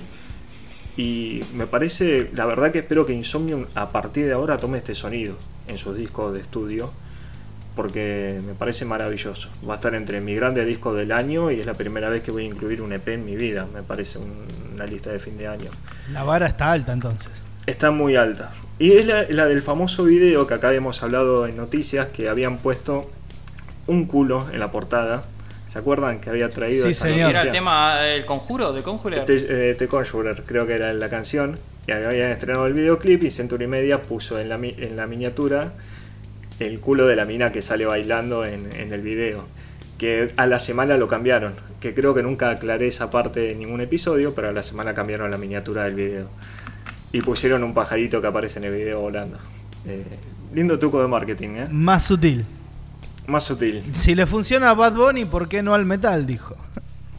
[0.96, 4.96] y me parece, la verdad que espero que Insomnium a partir de ahora tome este
[4.96, 5.36] sonido
[5.68, 6.92] en sus discos de estudio
[7.78, 9.48] porque me parece maravilloso.
[9.68, 12.32] Va a estar entre mi grande disco del año y es la primera vez que
[12.32, 13.66] voy a incluir un EP en mi vida.
[13.74, 14.20] Me parece
[14.74, 15.72] una lista de fin de año.
[16.12, 17.32] La vara está alta entonces.
[17.66, 18.52] Está muy alta.
[18.80, 22.58] Y es la, la del famoso video que acá habíamos hablado en noticias que habían
[22.58, 23.10] puesto
[23.88, 25.24] un culo en la portada.
[25.70, 27.30] ¿Se acuerdan que había traído Sí, esa señor.
[27.30, 27.44] ¿Era noticia?
[27.44, 29.26] el tema del conjuro, de Conjurer?
[29.26, 31.58] The, eh, The Conjurer, creo que era la canción.
[31.88, 35.72] Y habían estrenado el videoclip y Century Media puso en la, en la miniatura
[36.60, 39.46] el culo de la mina que sale bailando en, en el video.
[39.98, 41.54] Que a la semana lo cambiaron.
[41.80, 45.30] Que creo que nunca aclaré esa parte en ningún episodio, pero a la semana cambiaron
[45.32, 46.30] la miniatura del video.
[47.12, 49.38] Y pusieron un pajarito que aparece en el video volando.
[49.86, 50.04] Eh,
[50.54, 51.67] lindo truco de marketing, ¿eh?
[51.72, 52.46] Más sutil.
[53.28, 53.84] Más sutil.
[53.93, 56.26] Si le funciona a Bad Bunny, ¿por qué no al metal?
[56.26, 56.56] Dijo.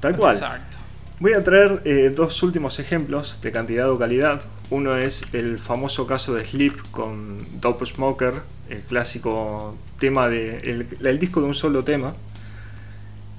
[0.01, 0.37] Tal cual.
[0.37, 0.77] Exacto.
[1.20, 4.40] Voy a traer eh, dos últimos ejemplos de cantidad o calidad.
[4.70, 8.35] Uno es el famoso caso de Sleep con Dope Smoker,
[8.70, 10.59] el clásico tema de.
[10.59, 12.14] el, el disco de un solo tema.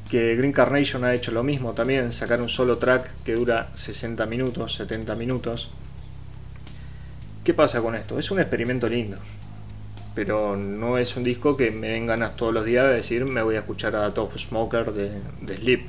[0.09, 4.25] Que Green Carnation ha hecho lo mismo también, sacar un solo track que dura 60
[4.25, 5.69] minutos, 70 minutos.
[7.43, 8.17] ¿Qué pasa con esto?
[8.17, 9.17] Es un experimento lindo.
[10.15, 13.43] Pero no es un disco que me den ganas todos los días de decir me
[13.43, 15.11] voy a escuchar a Top Smoker de,
[15.41, 15.81] de Sleep.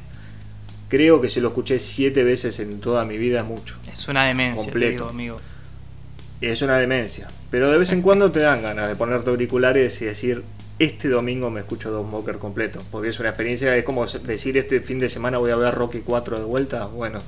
[0.89, 3.77] Creo que si lo escuché siete veces en toda mi vida es mucho.
[3.91, 4.87] Es una demencia, Completo.
[4.87, 5.41] te digo, amigo.
[6.41, 7.29] Es una demencia.
[7.51, 10.43] Pero de vez en cuando te dan ganas de ponerte auriculares y decir,
[10.79, 12.81] este domingo me escucho Don Smoker completo.
[12.91, 16.01] Porque es una experiencia, es como decir, este fin de semana voy a ver Rocky
[16.01, 16.87] 4 de vuelta.
[16.87, 17.19] Bueno,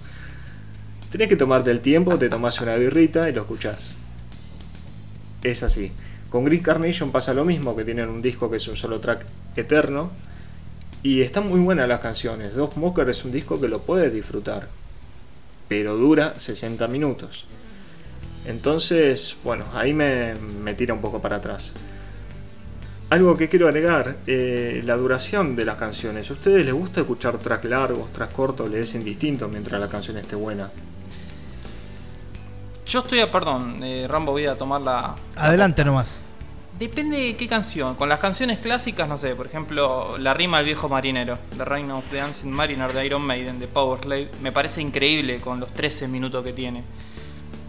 [1.10, 3.96] tenés que tomarte el tiempo, te tomás una birrita y lo escuchás.
[5.42, 5.92] Es así.
[6.30, 9.26] Con Green Carnation pasa lo mismo, que tienen un disco que es un solo track
[9.56, 10.10] eterno.
[11.02, 12.54] Y están muy buenas las canciones.
[12.54, 14.68] Dog Smoker es un disco que lo puedes disfrutar.
[15.68, 17.44] Pero dura 60 minutos.
[18.46, 21.72] Entonces, bueno, ahí me, me tira un poco para atrás.
[23.12, 26.30] Algo que quiero agregar, eh, la duración de las canciones.
[26.30, 28.70] ¿A ustedes les gusta escuchar track largos, track cortos?
[28.70, 30.70] ¿Les es indistinto mientras la canción esté buena?
[32.86, 35.14] Yo estoy a, perdón, eh, Rambo, voy a tomar la.
[35.36, 36.16] Adelante nomás.
[36.78, 37.96] Depende de qué canción.
[37.96, 41.90] Con las canciones clásicas, no sé, por ejemplo, la rima al viejo marinero, The Reign
[41.90, 45.70] of the Dancing Mariner de Iron Maiden, de Power Slave, me parece increíble con los
[45.74, 46.82] 13 minutos que tiene.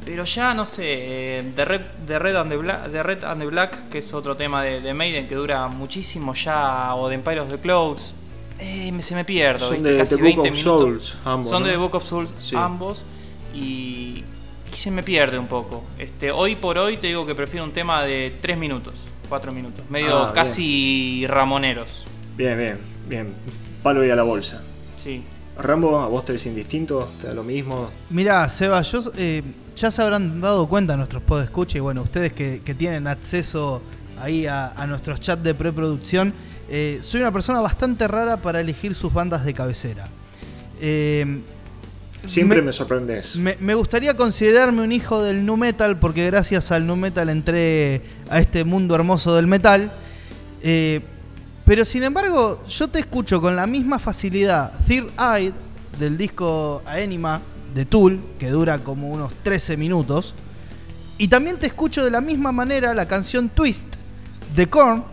[0.06, 3.42] Pero ya, no sé, eh, The, Red, The, Red and the Black, The Red and
[3.42, 7.16] the Black, que es otro tema de, de Maiden que dura muchísimo ya, o de
[7.16, 8.14] Empire of the Clouds,
[8.60, 9.60] eh, me- se me pierde.
[9.60, 9.92] Son ¿viste?
[9.92, 10.82] de Casi The Book 20 of minutos.
[11.04, 11.72] Souls, ambos, Son de.
[11.72, 12.56] The Book of Souls Sí.
[12.56, 13.06] ambos.
[13.56, 14.24] Y,
[14.72, 15.84] y se me pierde un poco.
[15.98, 18.96] Este, hoy por hoy te digo que prefiero un tema de 3 minutos,
[19.30, 19.86] 4 minutos.
[19.90, 20.34] Medio Ah, bien.
[20.36, 22.04] casi ramoneros.
[22.36, 23.34] Bien, bien, bien.
[23.84, 24.62] Palo y a la bolsa.
[24.98, 25.24] Sí.
[25.58, 27.10] Rambo, ¿a vos te indistinto?
[27.22, 27.90] ¿Te da lo mismo?
[28.10, 29.44] Mirá, Seba, yo, eh,
[29.76, 33.82] ya se habrán dado cuenta nuestros podescuchas y bueno, ustedes que, que tienen acceso
[34.20, 36.34] ahí a, a nuestros chats de preproducción,
[36.70, 40.08] eh, soy una persona bastante rara para elegir sus bandas de cabecera.
[40.82, 41.42] Eh,
[42.26, 43.36] Siempre me, sorprendes.
[43.36, 48.02] me, me gustaría considerarme un hijo del nu metal porque gracias al nu metal entré
[48.30, 49.92] a este mundo hermoso del metal.
[50.62, 51.02] Eh,
[51.66, 55.54] pero sin embargo, yo te escucho con la misma facilidad Third Eye
[56.00, 57.40] del disco Anima
[57.74, 60.34] de Tool, que dura como unos 13 minutos.
[61.18, 63.86] Y también te escucho de la misma manera la canción Twist
[64.56, 65.04] de Korn,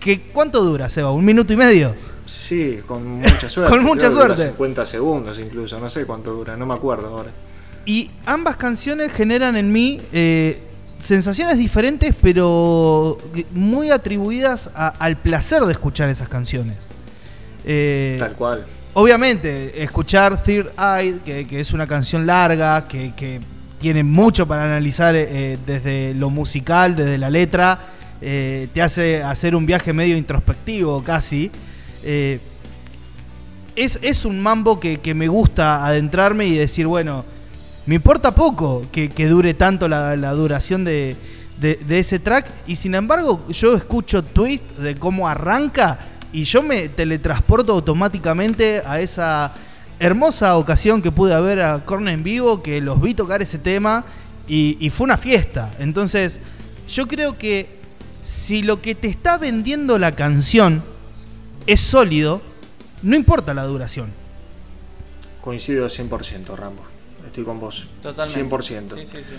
[0.00, 1.10] que ¿cuánto dura, Seba?
[1.10, 1.94] ¿Un minuto y medio?
[2.24, 3.70] Sí, con mucha suerte.
[3.70, 4.46] Con mucha Creo suerte.
[4.48, 7.30] 50 segundos incluso, no sé cuánto dura, no me acuerdo ahora.
[7.84, 10.62] Y ambas canciones generan en mí eh,
[10.98, 13.18] sensaciones diferentes, pero
[13.52, 16.76] muy atribuidas a- al placer de escuchar esas canciones.
[17.64, 18.64] Eh, Tal cual.
[18.94, 23.40] obviamente, escuchar Third Eye, que, que es una canción larga, que, que
[23.78, 27.78] tiene mucho para analizar eh, desde lo musical, desde la letra,
[28.20, 31.50] eh, te hace hacer un viaje medio introspectivo casi.
[33.74, 37.24] Es, es un mambo que, que me gusta adentrarme y decir, bueno,
[37.86, 41.16] me importa poco que, que dure tanto la, la duración de,
[41.60, 42.46] de- ese track.
[42.66, 45.98] Y sin embargo, yo escucho Twist de cómo arranca
[46.32, 49.52] y yo me teletransporto automáticamente a esa
[49.98, 54.04] hermosa ocasión que pude ver a Korn en vivo, que los vi tocar ese tema
[54.48, 55.74] y, y fue una fiesta.
[55.78, 56.40] Entonces,
[56.88, 57.80] yo creo que
[58.22, 60.82] si lo que te está vendiendo la canción
[61.66, 62.40] es sólido,
[63.02, 64.10] no importa la duración.
[65.40, 66.82] Coincido 100%, Rambo.
[67.32, 67.88] Estoy con vos.
[68.02, 68.44] Totalmente.
[68.56, 68.94] 100%.
[68.94, 69.34] Sí, sí, sí.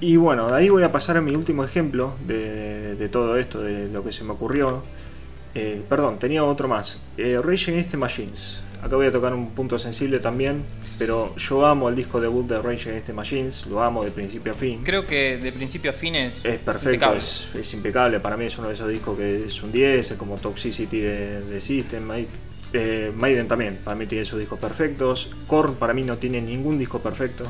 [0.00, 3.60] Y bueno, de ahí voy a pasar a mi último ejemplo de, de todo esto,
[3.62, 4.82] de lo que se me ocurrió.
[5.54, 6.98] Eh, perdón, tenía otro más.
[7.16, 8.60] Eh, Rage Against the Machines.
[8.82, 10.64] Acá voy a tocar un punto sensible también,
[10.98, 14.50] pero yo amo el disco debut de Rage Against the Machines, lo amo de principio
[14.50, 14.80] a fin.
[14.82, 17.18] Creo que de principio a fin es, Es perfecto, impecable.
[17.18, 18.18] es, es impecable.
[18.18, 21.42] Para mí es uno de esos discos que es un 10, es como Toxicity de,
[21.42, 22.08] de System.
[22.08, 22.26] Mai-
[22.72, 25.30] eh, Maiden también, para mí tiene sus discos perfectos.
[25.46, 27.44] Korn para mí no tiene ningún disco perfecto,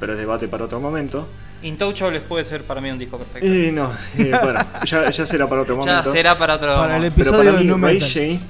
[0.00, 1.26] pero es debate para otro momento.
[1.62, 3.46] Intouchables puede ser para mí un disco perfecto.
[3.46, 6.12] Y no, eh, bueno, ya, ya será para otro ya momento.
[6.12, 7.16] será para otro Para el momento.
[7.16, 8.40] Pero para mí,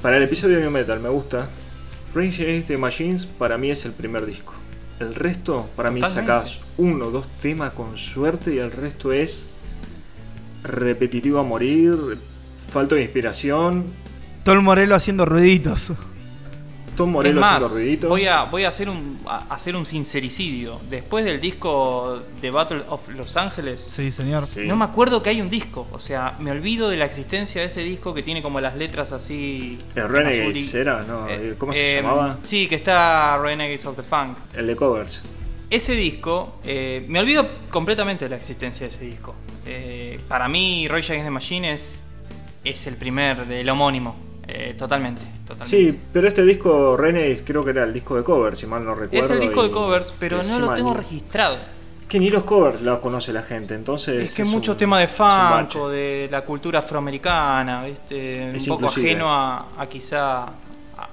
[0.00, 1.46] para el episodio de New Metal me gusta.
[2.14, 4.54] Rage Against the Machines para mí es el primer disco.
[5.00, 9.44] El resto, para mí, sacas uno o dos temas con suerte y el resto es
[10.62, 11.96] repetitivo a morir,
[12.70, 13.84] falta de inspiración.
[14.44, 15.92] Tom Morello haciendo ruiditos.
[16.96, 18.08] Tom Morello más, haciendo ruiditos.
[18.10, 20.80] voy a, voy a hacer un a hacer un sincericidio.
[20.90, 24.46] Después del disco de Battle of Los Ángeles, Sí, señor.
[24.46, 24.66] Sí.
[24.66, 25.88] no me acuerdo que hay un disco.
[25.92, 29.12] O sea, me olvido de la existencia de ese disco que tiene como las letras
[29.12, 29.78] así.
[29.94, 31.28] El en Renegades era, ¿no?
[31.28, 32.38] Eh, ¿Cómo se eh, llamaba?
[32.44, 34.36] Sí, que está Renegades of the Funk.
[34.54, 35.22] El de covers.
[35.70, 39.34] Ese disco, eh, me olvido completamente de la existencia de ese disco.
[39.66, 42.00] Eh, para mí, Rage Against the Machine es,
[42.62, 44.23] es el primer del homónimo.
[44.48, 45.66] Eh, totalmente, totalmente.
[45.66, 48.94] Sí, pero este disco Renegades creo que era el disco de covers, si mal no
[48.94, 49.24] recuerdo.
[49.24, 51.56] es el disco de covers, pero no lo tengo ni- registrado.
[52.08, 54.26] Que ni los covers los conoce la gente, entonces.
[54.26, 58.54] Es que es muchos temas de funk o de la cultura afroamericana, ¿viste?
[58.54, 59.10] Es un poco inclusive.
[59.10, 60.48] ajeno a, a quizá a,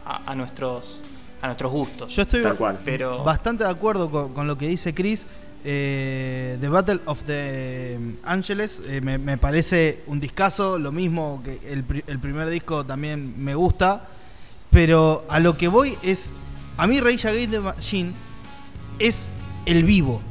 [0.05, 1.01] a- a nuestros
[1.41, 2.15] a nuestros gustos.
[2.15, 2.77] Yo estoy Tal cual.
[2.85, 5.25] Pero- bastante de acuerdo con, con lo que dice Chris.
[5.63, 11.59] Eh, the Battle of the Angeles eh, me, me parece un discazo, lo mismo que
[11.71, 14.07] el, pri- el primer disco también me gusta,
[14.71, 16.33] pero a lo que voy es,
[16.77, 18.11] a mí Rage Against the Machine
[18.97, 19.29] es
[19.65, 20.21] el vivo.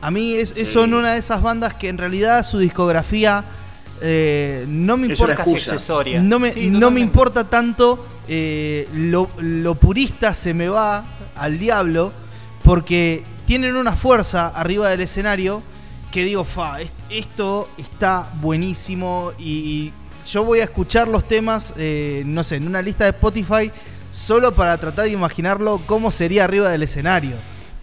[0.00, 0.64] A mí es, Sí.
[0.64, 3.44] son una de esas bandas que en realidad su discografía
[4.00, 6.22] eh, no me Es una importa accesoria.
[6.22, 7.00] no me, Sí, no me totalmente.
[7.00, 11.02] importa tanto eh, lo, lo purista se me va
[11.34, 12.12] al diablo
[12.62, 15.62] porque tienen una fuerza arriba del escenario
[16.12, 19.90] que digo, fa, es- esto está buenísimo y,
[20.26, 23.70] yo voy a escuchar los temas, eh, no sé, en una lista de Spotify
[24.12, 27.36] solo para tratar de imaginarlo cómo sería arriba del escenario.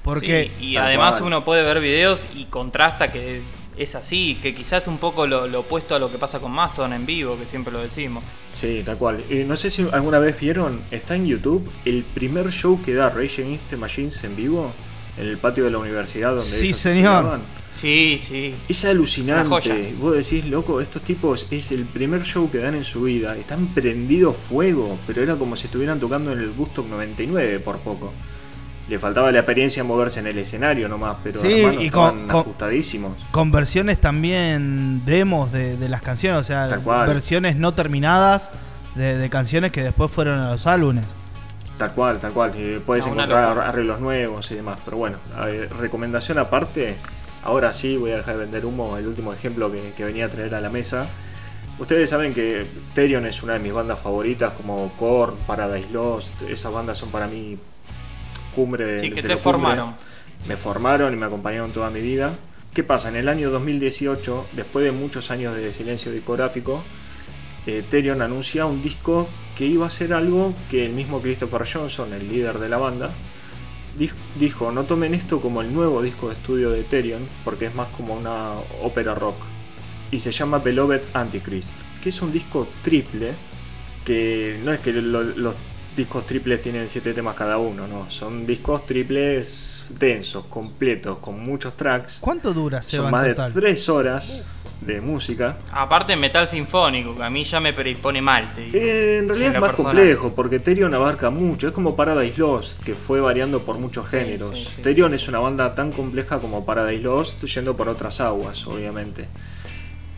[0.03, 1.23] Porque Sí, y además cual.
[1.23, 3.41] uno puede ver videos y contrasta que
[3.77, 6.51] es así, que quizás es un poco lo, lo opuesto a lo que pasa con
[6.51, 8.23] Mastodon en vivo, que siempre lo decimos.
[8.53, 9.23] Sí, tal cual.
[9.31, 13.09] Eh, no sé si alguna vez vieron, está en YouTube el primer show que da
[13.09, 14.71] Rage Against the Machines en vivo
[15.17, 17.39] en el patio de la universidad donde Sí, señor.
[17.71, 18.55] Sí, sí.
[18.69, 19.49] Es Es alucinante.
[19.49, 19.75] joya.
[19.99, 23.35] Vos decís, loco, estos tipos es el primer show que dan en su vida.
[23.35, 28.13] Están prendidos fuego, pero era como si estuvieran tocando en el Gusto 99 por poco.
[28.87, 32.05] Le faltaba la experiencia de moverse en el escenario nomás, pero Sí, hermano, y con-
[32.05, 33.17] estaban con- ajustadísimos.
[33.31, 36.67] con versiones también demos de, de las canciones, o sea,
[37.07, 38.51] versiones no terminadas
[38.93, 41.03] de, de canciones que después fueron a los álbumes.
[41.77, 42.53] Tal cual, tal cual.
[42.55, 44.79] Eh, puedes No, encontrar arreglos nuevos y demás.
[44.85, 45.17] Pero bueno,
[45.79, 46.95] recomendación aparte.
[47.43, 48.97] Ahora sí voy a dejar de vender humo.
[48.97, 51.07] El último ejemplo que, que venía a traer a la mesa.
[51.77, 56.41] Ustedes saben que Therion es una de mis bandas favoritas, como Korn, Paradise Lost.
[56.43, 57.57] Esas bandas son para mí
[58.55, 59.43] cumbre de Sí, que de te lo cumbre.
[59.43, 59.95] formaron.
[60.47, 62.31] Me formaron y me acompañaron toda mi vida.
[62.73, 63.09] ¿Qué pasa?
[63.09, 66.81] En el año 2018, después de muchos años de silencio discográfico,
[67.65, 72.27] Therion anuncia un disco que iba a ser algo que el mismo Christopher Johnson, el
[72.27, 73.09] líder de la banda,
[73.97, 77.75] dij- dijo, no tomen esto como el nuevo disco de estudio de Therion, porque es
[77.75, 78.51] más como una
[78.83, 79.37] ópera rock.
[80.11, 81.73] Y se llama Beloved Antichrist,
[82.03, 83.33] que es un disco triple,
[84.03, 85.55] que no es que lo- los
[85.95, 91.75] discos triples tienen siete temas cada uno, no, son discos triples densos, completos, con muchos
[91.77, 92.17] tracks.
[92.19, 93.53] ¿Cuánto dura Seba Son en más de total?
[93.53, 94.45] tres horas
[94.81, 95.57] de música.
[95.71, 98.47] Aparte metal sinfónico, que a mí ya me pone mal.
[98.55, 98.77] te digo.
[98.77, 99.95] Eh, en realidad En es más personal.
[99.95, 101.67] complejo, porque Therion abarca mucho.
[101.67, 104.57] Es como Paradise Lost, que fue variando por muchos géneros.
[104.59, 108.65] sí, sí, Therion es una banda tan compleja como Paradise Lost, yendo por otras aguas,
[108.67, 109.27] obviamente.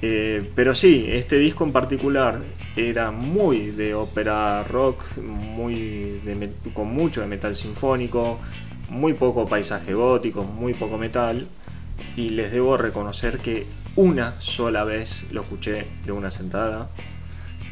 [0.02, 2.40] Eh, pero sí, este disco en particular
[2.76, 8.40] era muy de ópera rock, muy de con mucho de metal sinfónico,
[8.90, 11.48] muy poco paisaje gótico, muy poco metal.
[12.16, 13.66] Y les debo reconocer que
[13.98, 16.90] una sola vez lo escuché de una sentada,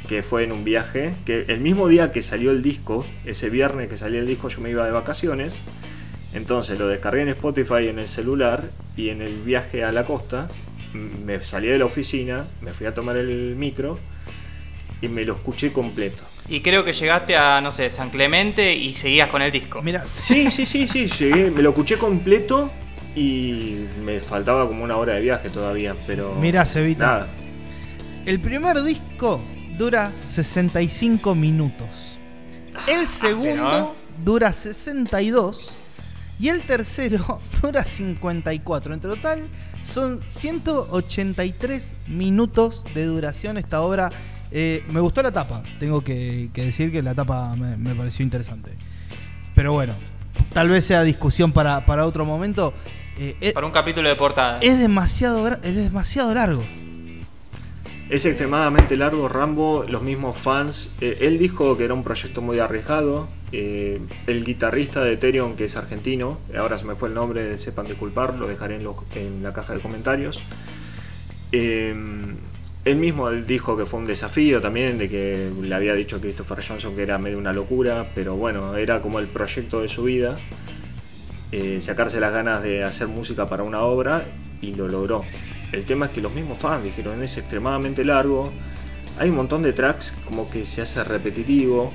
[0.09, 3.89] que fue en un viaje, que el mismo día que salió el disco, ese viernes
[3.89, 5.59] que salió el disco yo me iba de vacaciones,
[6.33, 10.49] entonces lo descargué en Spotify en el celular y en el viaje a la costa
[10.93, 13.97] me salí de la oficina, me fui a tomar el micro
[15.01, 16.23] y me lo escuché completo.
[16.49, 19.81] Y creo que llegaste a, no sé, San Clemente y seguías con el disco.
[19.81, 22.71] Mira, Sí, sí, sí, sí, llegué, me lo escuché completo
[23.15, 26.36] y me faltaba como una hora de viaje todavía, pero...
[26.36, 27.06] Mira, Cevita.
[27.06, 27.28] Nada,
[28.25, 29.39] el primer disco
[29.78, 31.88] dura 65 minutos.
[32.88, 35.71] El segundo pero- dura 62
[36.39, 38.93] y el tercero dura 54.
[38.93, 39.43] En total
[39.84, 44.10] son 183 minutos de duración esta obra.
[44.51, 48.23] Eh, me gustó la tapa, tengo que, que decir que la tapa me, me pareció
[48.23, 48.71] interesante.
[49.56, 49.93] Pero bueno,
[50.54, 52.73] tal vez sea discusión para, para otro momento.
[53.17, 54.60] Eh, es, Para un capítulo de portada.
[54.62, 56.63] es demasiado, es demasiado largo.
[58.10, 60.91] Es extremadamente largo Rambo, los mismos fans.
[61.01, 63.28] eh, él dijo que era un proyecto muy arriesgado.
[63.51, 67.86] eh, el guitarrista de Ethereum, que es argentino, ahora se me fue el nombre, sepan
[67.86, 70.41] disculpar, lo dejaré en, los- en la caja de comentarios.
[71.51, 71.95] Eh,
[72.84, 76.19] él mismo él dijo que fue un desafío también, de que le había dicho a
[76.19, 80.04] Christopher Johnson que era medio una locura, pero bueno, era como el proyecto de su
[80.04, 80.36] vida.
[81.57, 84.23] Eh, sacarse las ganas de hacer música para una obra
[84.61, 85.23] y lo logró.
[85.71, 88.51] El tema es que los mismos fans dijeron es extremadamente largo,
[89.17, 91.91] hay un montón de tracks como que se hace repetitivo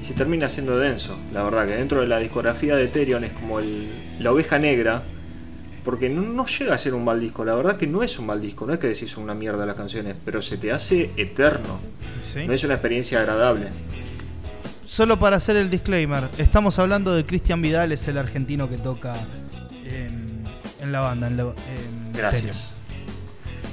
[0.00, 1.16] y se termina siendo denso.
[1.32, 3.86] La verdad que dentro de la discografía de Ethereum es como el-
[4.20, 5.02] la oveja negra,
[5.84, 8.26] porque no, no llega a ser un mal disco, la verdad que no es un
[8.26, 11.78] mal disco, no es que decís una mierda las canciones, pero se te hace eterno,
[12.46, 13.66] no es una experiencia agradable.
[14.92, 19.14] Solo para hacer el disclaimer, estamos hablando de Cristian Vidal, es el argentino que toca
[19.86, 20.44] en,
[20.82, 21.28] en la banda.
[21.28, 22.74] En la- en Gracias.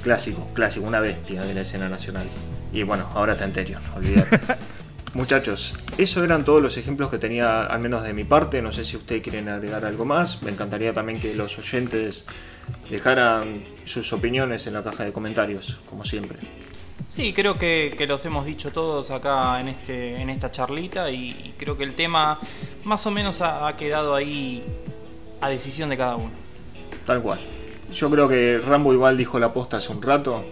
[0.02, 2.26] Clásico, clásico, una bestia de la escena nacional.
[2.72, 4.40] Y bueno, ahora está en Terion, olvídate.
[5.12, 8.62] Muchachos, esos eran todos los ejemplos que tenía, al menos de mi parte.
[8.62, 10.40] No sé si ustedes quieren agregar algo más.
[10.42, 12.24] Me encantaría también que los oyentes
[12.90, 16.38] dejaran sus opiniones en la caja de comentarios, como siempre.
[17.06, 21.30] Sí, creo que, que los hemos dicho todos acá en, este, en esta charlita y,
[21.30, 22.38] y creo que el tema
[22.84, 24.64] más o menos ha, ha quedado ahí
[25.40, 26.32] a decisión de cada uno.
[27.06, 27.40] Tal cual.
[27.92, 30.44] Yo creo que Rambo igual dijo la posta hace un rato.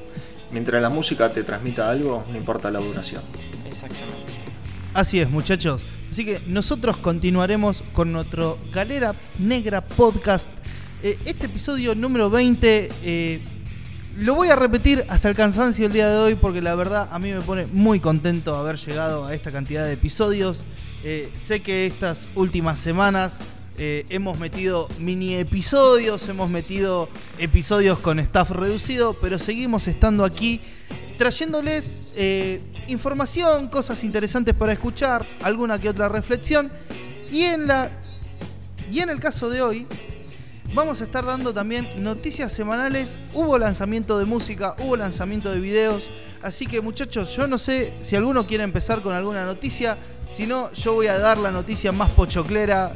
[0.50, 3.22] Mientras la música te transmita algo, no importa la duración.
[3.66, 4.32] Exactamente.
[4.94, 5.86] Así es, muchachos.
[6.10, 10.50] Así que nosotros continuaremos con nuestro Galera Negra Podcast.
[11.02, 13.40] Eh, este episodio número 20 eh,
[14.18, 17.20] lo voy a repetir hasta el cansancio el día de hoy porque la verdad a
[17.20, 20.66] mí me pone muy contento haber llegado a esta cantidad de episodios.
[21.04, 23.38] Eh, sé que estas últimas semanas
[23.76, 30.60] eh, hemos metido mini episodios, hemos metido episodios con staff reducido, pero seguimos estando aquí
[31.16, 36.72] trayéndoles eh, información, cosas interesantes para escuchar, alguna que otra reflexión.
[37.30, 37.92] Y en, la,
[38.90, 39.86] y en el caso de hoy,
[40.74, 43.18] vamos a estar dando también noticias semanales.
[43.34, 46.10] Hubo lanzamiento de música, hubo lanzamiento de videos.
[46.42, 49.98] Así que muchachos, yo no sé si alguno quiere empezar con alguna noticia.
[50.28, 52.94] Si no, yo voy a dar la noticia más pochoclera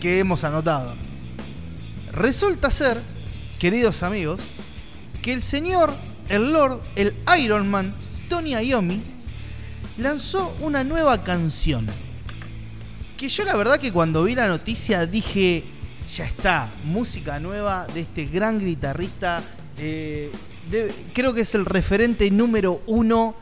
[0.00, 0.94] que hemos anotado.
[2.12, 3.00] Resulta ser,
[3.58, 4.40] queridos amigos,
[5.22, 5.92] que el señor,
[6.28, 7.94] el Lord, el Iron Man,
[8.28, 9.02] Tony Iommi,
[9.98, 11.86] lanzó una nueva canción.
[13.16, 15.64] Que yo la verdad que cuando vi la noticia dije,
[16.06, 19.42] ya está, música nueva de este gran guitarrista.
[19.78, 20.30] eh,
[20.70, 23.34] de- creo que es el referente número uno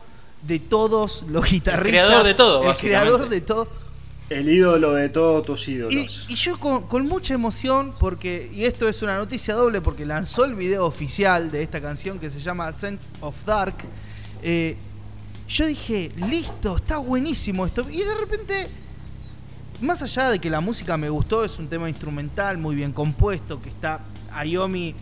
[0.42, 1.88] de todos los guitarristas.
[1.88, 3.68] creador de todo, El creador de todo.
[4.30, 6.26] El ídolo de todos tus Y, ídolos.
[6.28, 10.44] y yo con, con mucha emoción, porque, y esto es una noticia doble, porque lanzó
[10.44, 13.74] el video oficial de esta canción que se llama Sense of Dark.
[14.42, 14.76] eh,
[15.46, 17.86] yo dije, listo, está buenísimo esto.
[17.90, 18.66] Y de repente,
[19.84, 23.60] más allá de que la música me gustó, es un tema instrumental muy bien compuesto,
[23.60, 24.00] que está
[24.32, 24.94] Ayomi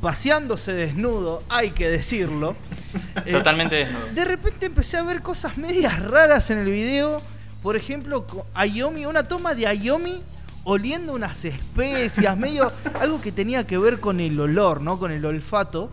[0.00, 2.54] paseándose desnudo, hay que decirlo.
[3.26, 4.06] Eh, Totalmente desnudo.
[4.14, 7.20] de repente empecé a ver cosas medias raras en el video.
[7.62, 10.22] Por ejemplo, Ayomi, una toma de Ayomi
[10.64, 14.98] oliendo unas especias, medio algo que tenía que ver con el olor, ¿no?
[14.98, 15.90] Con el olfato.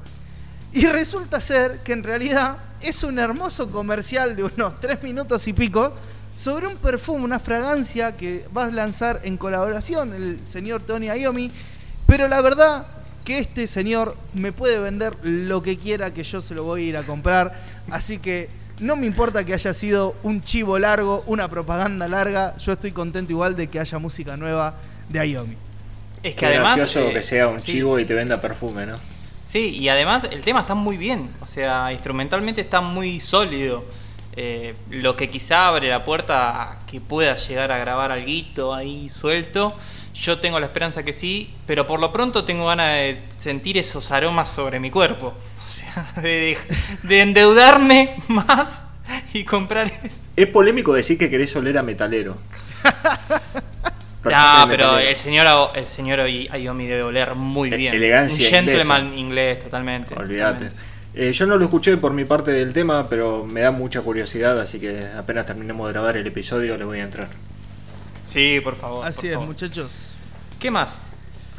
[0.72, 5.54] Y resulta ser que en realidad es un hermoso comercial de unos tres minutos y
[5.54, 5.94] pico
[6.36, 11.52] sobre un perfume, una fragancia que va a lanzar en colaboración el señor Tony Iommi.
[12.08, 12.86] Pero la verdad
[13.24, 16.86] que este señor me puede vender lo que quiera que yo se lo voy a
[16.90, 17.60] ir a comprar.
[17.92, 22.58] Así que no me importa que haya sido un chivo largo, una propaganda larga.
[22.58, 24.76] Yo estoy contento igual de que haya música nueva
[25.10, 25.56] de Iommi.
[26.24, 26.78] Es que Qué además.
[26.78, 28.96] gracioso eh, que sea un sí, chivo y te venda perfume, ¿no?
[29.46, 31.30] Sí, y además el tema está muy bien.
[31.42, 33.84] O sea, instrumentalmente está muy sólido.
[34.36, 39.10] Eh, lo que quizá abre la puerta a que pueda llegar a grabar algo ahí
[39.10, 39.72] suelto.
[40.16, 44.12] Yo tengo la esperanza que sí, pero por lo pronto tengo ganas de sentir esos
[44.12, 45.34] aromas sobre mi cuerpo.
[45.68, 46.58] O sea, de,
[47.04, 48.86] de endeudarme más
[49.34, 49.92] y comprar.
[50.36, 52.38] Es polémico decir que querés oler a metalero.
[54.24, 57.94] No, de pero el señor, el señor Ayomi debe oler muy E- bien.
[57.94, 60.16] elegancia Un gentleman inglés, totalmente.
[60.16, 60.66] Olvídate.
[60.66, 60.93] totalmente.
[61.16, 64.60] Eh, yo no lo escuché por mi parte del tema, pero me da mucha curiosidad,
[64.60, 67.28] así que apenas terminemos de grabar el episodio le voy a entrar.
[68.28, 69.06] Sí, por favor.
[69.06, 69.48] Así por es, favor.
[69.48, 69.92] muchachos.
[70.60, 71.12] ¿Qué más?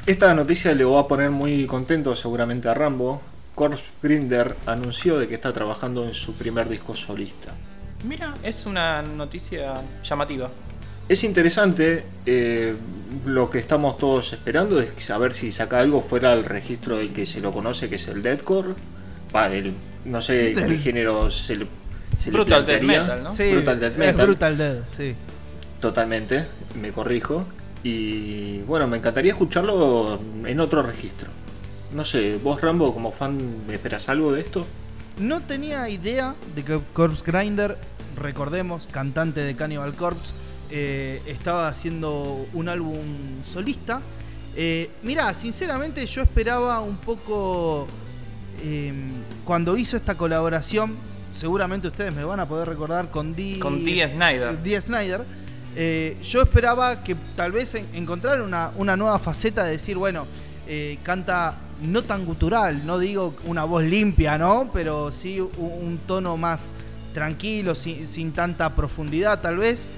[0.07, 3.22] Esta noticia le va a poner muy contento seguramente a Rambo.
[3.55, 7.52] Corpse Grinder anunció de que está trabajando en su primer disco solista.
[8.02, 10.50] Mira, es una noticia llamativa.
[11.09, 12.74] Es interesante, eh,
[13.24, 17.24] lo que estamos todos esperando es saber si saca algo fuera del registro del que
[17.26, 18.74] se lo conoce, que es el deathcore.
[19.35, 19.72] El,
[20.05, 21.66] no sé qué Del- género se le,
[22.18, 22.82] se le Brutal Death.
[22.82, 23.32] Metal, ¿no?
[23.32, 24.26] Sí, Brutal Death es Metal.
[24.26, 25.14] Brutal Dead, sí.
[25.80, 26.47] Totalmente,
[26.80, 27.45] me corrijo.
[27.82, 31.28] Y bueno, me encantaría escucharlo en otro registro.
[31.93, 33.39] No sé, vos Rambo como fan,
[33.70, 34.66] ¿esperas algo de esto?
[35.18, 37.76] No tenía idea de que Corpse Grinder,
[38.16, 40.32] recordemos, cantante de Cannibal Corpse,
[40.70, 42.99] eh, estaba haciendo un álbum
[43.45, 44.01] solista.
[44.57, 47.87] Eh, mirá, sinceramente yo esperaba un poco
[48.62, 48.92] eh,
[49.44, 50.94] cuando hizo esta colaboración,
[51.34, 54.07] seguramente ustedes me van a poder recordar con Dee, Con Dee.
[54.62, 55.24] Dee Snider.
[55.76, 60.26] Eh, yo esperaba que tal vez en- encontrar una, una nueva faceta de decir, bueno,
[60.68, 64.70] eh, canta no tan gutural, no digo una voz limpia, ¿no?
[64.72, 66.70] Pero sí un, un tono más
[67.12, 69.88] tranquilo, sin, sin tanta profundidad tal vez.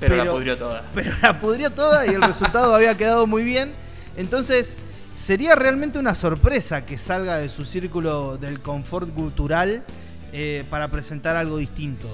[0.00, 0.82] Pero, la Pero- pudrió toda.
[0.94, 3.72] Pero la pudrió toda y el resultado había quedado muy bien.
[4.16, 4.76] Entonces,
[5.18, 9.82] sería realmente una sorpresa que salga de su círculo del confort gutural
[10.32, 12.06] eh, para presentar algo distinto.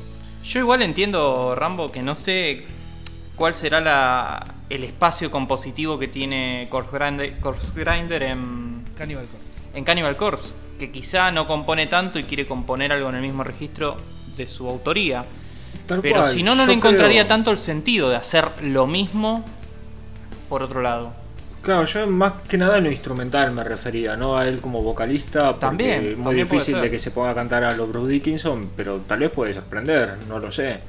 [0.42, 2.64] Yo igual entiendo, Rambo, que no sé
[3.36, 9.78] cuál será la, el espacio compositivo que tiene Corpse Grinder, Corpse Grinder en, Cannibal Corpse.
[9.78, 10.54] en Cannibal Corpse.
[10.78, 13.96] Que quizá no compone tanto y quiere componer algo en el mismo registro
[14.36, 15.24] de su autoría.
[15.86, 19.44] Tal Pero si no, no le encontraría creo- tanto el sentido de hacer lo mismo
[20.48, 21.23] por otro lado.
[21.64, 25.46] Claro, yo más que nada en lo instrumental me refería, no a él como vocalista,
[25.52, 28.12] porque También, es muy también difícil de que se ponga a cantar a los Bruce
[28.12, 30.80] Dickinson, pero tal vez puede sorprender, no lo sé.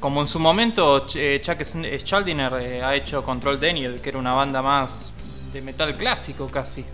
[0.00, 4.34] Como en su momento eh, Chuck Schuldiner eh, ha hecho Control Daniel, que era una
[4.34, 5.12] banda más
[5.52, 6.84] de metal clásico casi.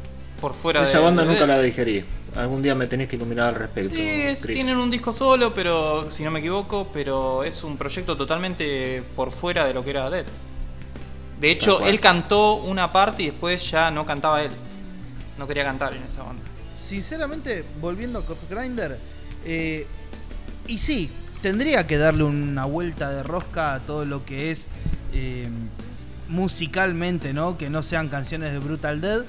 [0.41, 2.05] Por fuera Esa de- banda de- nunca la digerí.
[2.37, 3.95] Algún día me tenés que iluminar al respecto.
[3.95, 8.17] Sí, es- tienen un disco solo, pero si no me equivoco, pero es un proyecto
[8.17, 10.25] totalmente por fuera de lo que era Dead.
[11.43, 14.53] De hecho, él cantó una parte y después ya no cantaba él.
[15.37, 16.41] No quería cantar en esa banda.
[16.79, 18.97] Sinceramente, volviendo a Corpse Grinder,
[19.45, 19.85] eh,
[20.69, 21.11] y sí,
[21.43, 24.69] tendría que darle una vuelta de rosca a todo lo que es
[25.15, 25.49] eh,
[26.29, 27.59] musicalmente, ¿no?
[27.59, 29.25] Que no sean canciones de Brutal Dead.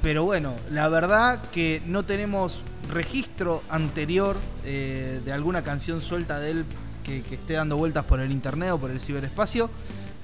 [0.00, 6.52] Pero bueno, la verdad que no tenemos registro anterior eh, de alguna canción suelta de
[6.52, 6.64] él
[7.02, 9.70] que, que esté dando vueltas por el internet o por el ciberespacio.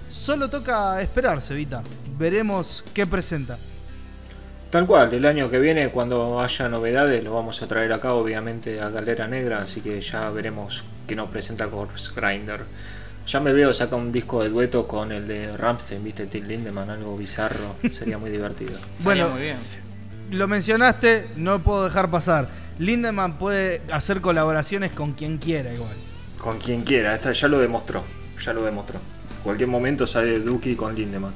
[0.08, 1.82] Solo toca esperar, Sevita.
[2.18, 3.58] Veremos qué presenta.
[4.70, 8.80] Tal cual, el año que viene, cuando haya novedades, lo vamos a traer acá, obviamente,
[8.80, 12.64] a Galera Negra, así que ya veremos qué nos presenta Corpse Grinder.
[13.26, 16.90] Ya me veo saca un disco de dueto con el de Ramstein, viste, Till Lindemann,
[16.90, 18.78] algo bizarro, sería muy divertido.
[19.00, 19.56] Bueno, muy bien.
[20.30, 22.48] Lo mencionaste, no puedo dejar pasar.
[22.78, 25.94] Lindemann puede hacer colaboraciones con quien quiera igual.
[26.38, 28.04] Con quien quiera, esta ya lo demostró,
[28.44, 29.00] ya lo demostró.
[29.42, 31.34] Cualquier momento sale Duki con Lindemann.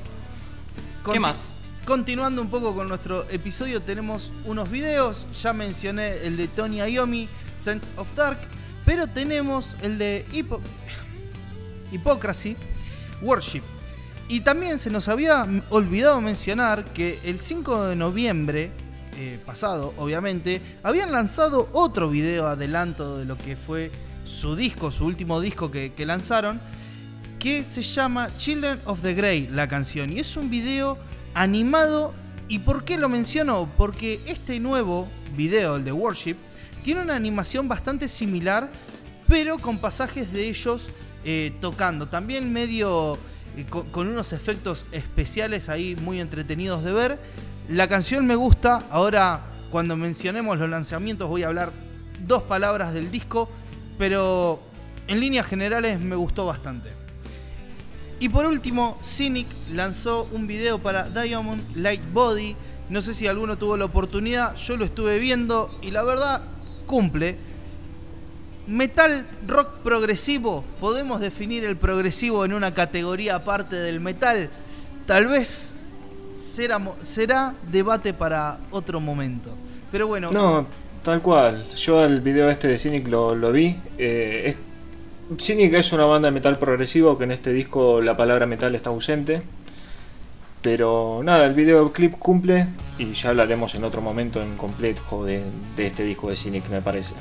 [1.10, 1.56] ¿Qué más?
[1.84, 5.26] Continuando un poco con nuestro episodio, tenemos unos videos.
[5.40, 7.28] Ya mencioné el de Tony Iommi,
[7.58, 8.38] Sense of Dark.
[8.84, 10.60] Pero tenemos el de Hipo-
[11.90, 12.56] Hypocrisy,
[13.22, 13.62] Worship.
[14.28, 18.70] Y también se nos había olvidado mencionar que el 5 de noviembre
[19.18, 23.90] eh, pasado, obviamente, habían lanzado otro video adelanto de lo que fue
[24.24, 26.60] su disco, su último disco que, que lanzaron,
[27.42, 30.12] que se llama Children of the Grey, la canción.
[30.12, 30.96] Y es un video
[31.34, 32.14] animado.
[32.46, 33.68] ¿Y por qué lo menciono?
[33.76, 36.36] Porque este nuevo video, el de Worship,
[36.84, 38.70] tiene una animación bastante similar,
[39.26, 40.88] pero con pasajes de ellos
[41.24, 42.06] eh, tocando.
[42.06, 43.18] También medio
[43.56, 47.18] eh, con, con unos efectos especiales ahí muy entretenidos de ver.
[47.68, 48.84] La canción me gusta.
[48.88, 51.72] Ahora, cuando mencionemos los lanzamientos, voy a hablar
[52.24, 53.50] dos palabras del disco,
[53.98, 54.62] pero
[55.08, 57.01] en líneas generales me gustó bastante.
[58.22, 62.54] Y por último, Cynic lanzó un video para Diamond Light Body.
[62.88, 66.40] No sé si alguno tuvo la oportunidad, yo lo estuve viendo y la verdad
[66.86, 67.36] cumple.
[68.68, 74.50] Metal rock progresivo, podemos definir el progresivo en una categoría aparte del metal.
[75.04, 75.74] Tal vez
[76.36, 79.50] será, debate para otro momento.
[79.90, 80.64] Pero bueno, No,
[81.02, 81.66] tal cual.
[81.74, 83.76] Yo el video este de Cynic lo, vi.
[83.98, 84.54] Eh,
[85.38, 88.90] Cynic es una banda de metal progresivo que en este disco la palabra metal está
[88.90, 89.42] ausente.
[90.62, 95.42] Pero nada, el videoclip cumple y ya hablaremos en otro momento en completo de,
[95.76, 97.14] de este disco de Cynic, me parece.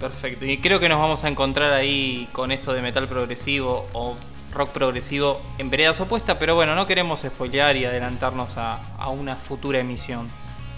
[0.00, 4.16] Perfecto, y creo que nos vamos a encontrar ahí con esto de metal progresivo o
[4.52, 9.36] rock progresivo en veredas opuestas, pero bueno, no queremos spoilear y adelantarnos a, a una
[9.36, 10.28] futura emisión.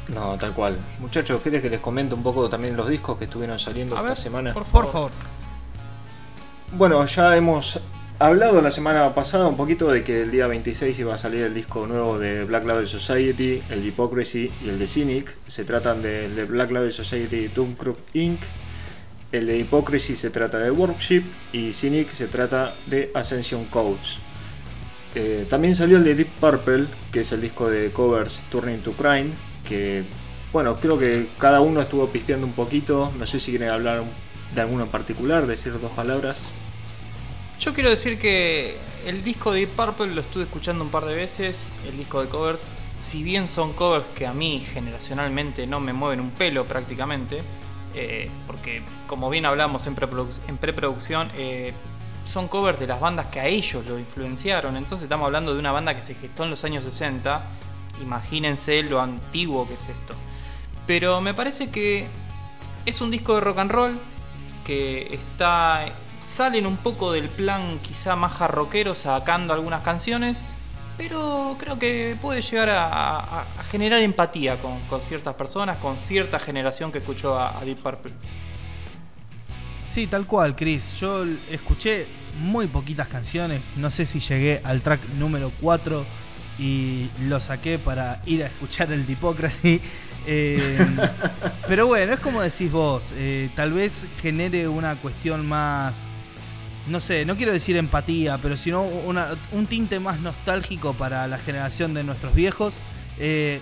[0.08, 0.78] No, tal cual.
[1.00, 4.08] Muchachos, ¿quieres que les comente un poco también los discos que estuvieron saliendo A esta
[4.10, 4.52] ver, semana?
[4.52, 5.10] por Por favor.
[6.72, 7.80] Bueno, ya hemos
[8.18, 11.54] hablado la semana pasada un poquito de que el día 26 iba a salir el
[11.54, 15.34] disco nuevo de Black Label Society, el de Hypocrisy y el de Cynic.
[15.46, 18.40] Se tratan del de Black Label Society Doomcrook Inc.
[19.32, 24.18] El de Hypocrisy se trata de Worship y Cynic se trata de Ascension Codes.
[25.14, 28.92] Eh, también salió el de Deep Purple, que es el disco de covers Turning to
[28.92, 29.30] Crime,
[29.66, 30.04] que
[30.52, 33.12] bueno, creo que cada uno estuvo pispeando un poquito.
[33.18, 34.02] No sé si quieren hablar
[34.54, 36.44] de alguno en particular, decir dos palabras.
[37.58, 38.76] Yo quiero decir que
[39.06, 42.28] el disco de Deep Purple lo estuve escuchando un par de veces, el disco de
[42.28, 42.68] covers,
[43.00, 47.42] si bien son covers que a mí generacionalmente no me mueven un pelo prácticamente,
[47.94, 51.72] eh, porque como bien hablamos en, preproduc- en preproducción, eh,
[52.24, 55.72] son covers de las bandas que a ellos lo influenciaron, entonces estamos hablando de una
[55.72, 57.42] banda que se gestó en los años 60,
[58.02, 60.14] imagínense lo antiguo que es esto.
[60.86, 62.06] Pero me parece que
[62.84, 63.98] es un disco de rock and roll
[64.66, 65.92] que está
[66.26, 70.42] salen un poco del plan quizá más jarroquero sacando algunas canciones,
[70.98, 76.90] pero creo que puede llegar a, generar empatía con, con ciertas personas, con cierta generación
[76.90, 78.12] que escuchó a, a Deep Purple.
[79.88, 80.98] Sí, tal cual, Chris.
[80.98, 82.06] Yo escuché
[82.40, 83.62] muy poquitas canciones.
[83.76, 86.04] No sé si llegué al track número 4
[86.58, 89.80] y lo saqué para ir a escuchar el Hypocrisy.
[90.26, 90.78] Eh,
[91.68, 93.12] pero bueno, es como decís vos.
[93.16, 96.08] eh, tal vez genere una cuestión más.
[96.88, 101.94] No sé, no quiero decir empatía, pero sino un tinte más nostálgico para la generación
[101.94, 102.74] de nuestros viejos.
[103.18, 103.60] Eh,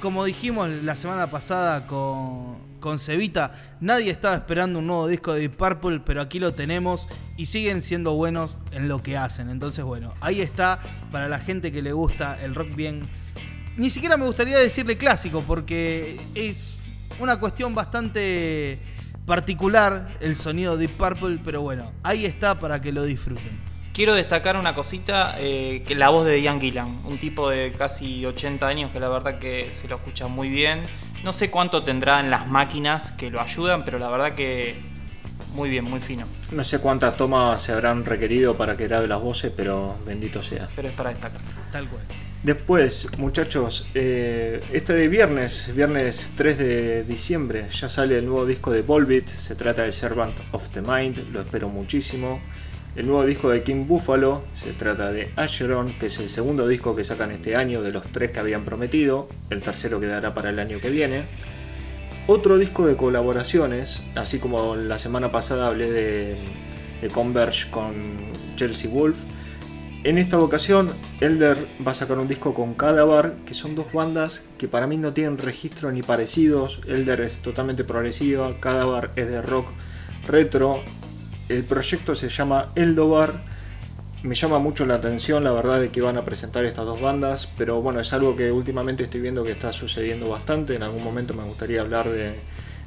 [0.00, 5.40] como dijimos la semana pasada con, con Cevita, nadie estaba esperando un nuevo disco de
[5.40, 7.06] Deep Purple, pero aquí lo tenemos
[7.36, 9.50] y siguen siendo buenos en lo que hacen.
[9.50, 13.08] Entonces, bueno, ahí está para la gente que le gusta el rock bien.
[13.76, 16.76] Ni siquiera me gustaría decirle clásico, porque es
[17.18, 18.78] una cuestión bastante
[19.24, 23.60] particular el sonido de Deep Purple, pero bueno, ahí está para que lo disfruten.
[23.94, 28.24] Quiero destacar una cosita, eh, que la voz de Ian Gillan, un tipo de casi
[28.24, 30.82] 80 años que la verdad que se lo escucha muy bien.
[31.24, 34.74] No sé cuánto tendrá en las máquinas que lo ayudan, pero la verdad que
[35.54, 36.26] muy bien, muy fino.
[36.50, 40.68] No sé cuántas tomas se habrán requerido para que grabe las voces, pero bendito sea.
[40.74, 41.40] Pero es para destacar.
[41.70, 42.02] Tal cual.
[42.42, 48.72] Después, muchachos, eh, este de viernes, viernes 3 de diciembre, ya sale el nuevo disco
[48.72, 49.28] de Volbeat.
[49.28, 52.40] Se trata de Servant of the Mind, lo espero muchísimo.
[52.96, 56.96] El nuevo disco de King Buffalo se trata de Asheron, que es el segundo disco
[56.96, 59.28] que sacan este año de los tres que habían prometido.
[59.50, 61.22] El tercero quedará para el año que viene.
[62.26, 66.36] Otro disco de colaboraciones, así como la semana pasada hablé de,
[67.02, 67.94] de Converge con
[68.56, 69.22] Chelsea Wolf.
[70.04, 70.90] En esta ocasión,
[71.20, 74.96] Elder va a sacar un disco con Cadavar, que son dos bandas que para mí
[74.96, 76.80] no tienen registro ni parecidos.
[76.88, 79.68] Elder es totalmente progresiva, Cadavar es de rock
[80.26, 80.80] retro.
[81.48, 83.44] El proyecto se llama Eldobar.
[84.24, 87.48] Me llama mucho la atención la verdad de que van a presentar estas dos bandas,
[87.56, 90.74] pero bueno, es algo que últimamente estoy viendo que está sucediendo bastante.
[90.74, 92.40] En algún momento me gustaría hablar de,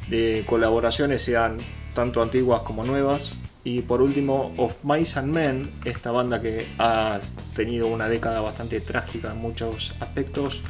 [0.09, 1.59] de colaboraciones, sean
[1.93, 3.38] tanto antiguas como nuevas.
[3.66, 7.20] Y por último, Of Mice and Men, esta banda que ha
[7.55, 10.61] tenido una década bastante trágica en muchos aspectos,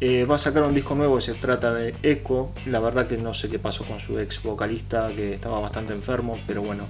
[0.00, 2.52] eh, va a sacar un disco nuevo, se trata de Echo.
[2.66, 6.38] La verdad que no sé qué pasó con su ex vocalista, que estaba bastante enfermo,
[6.46, 6.84] pero bueno,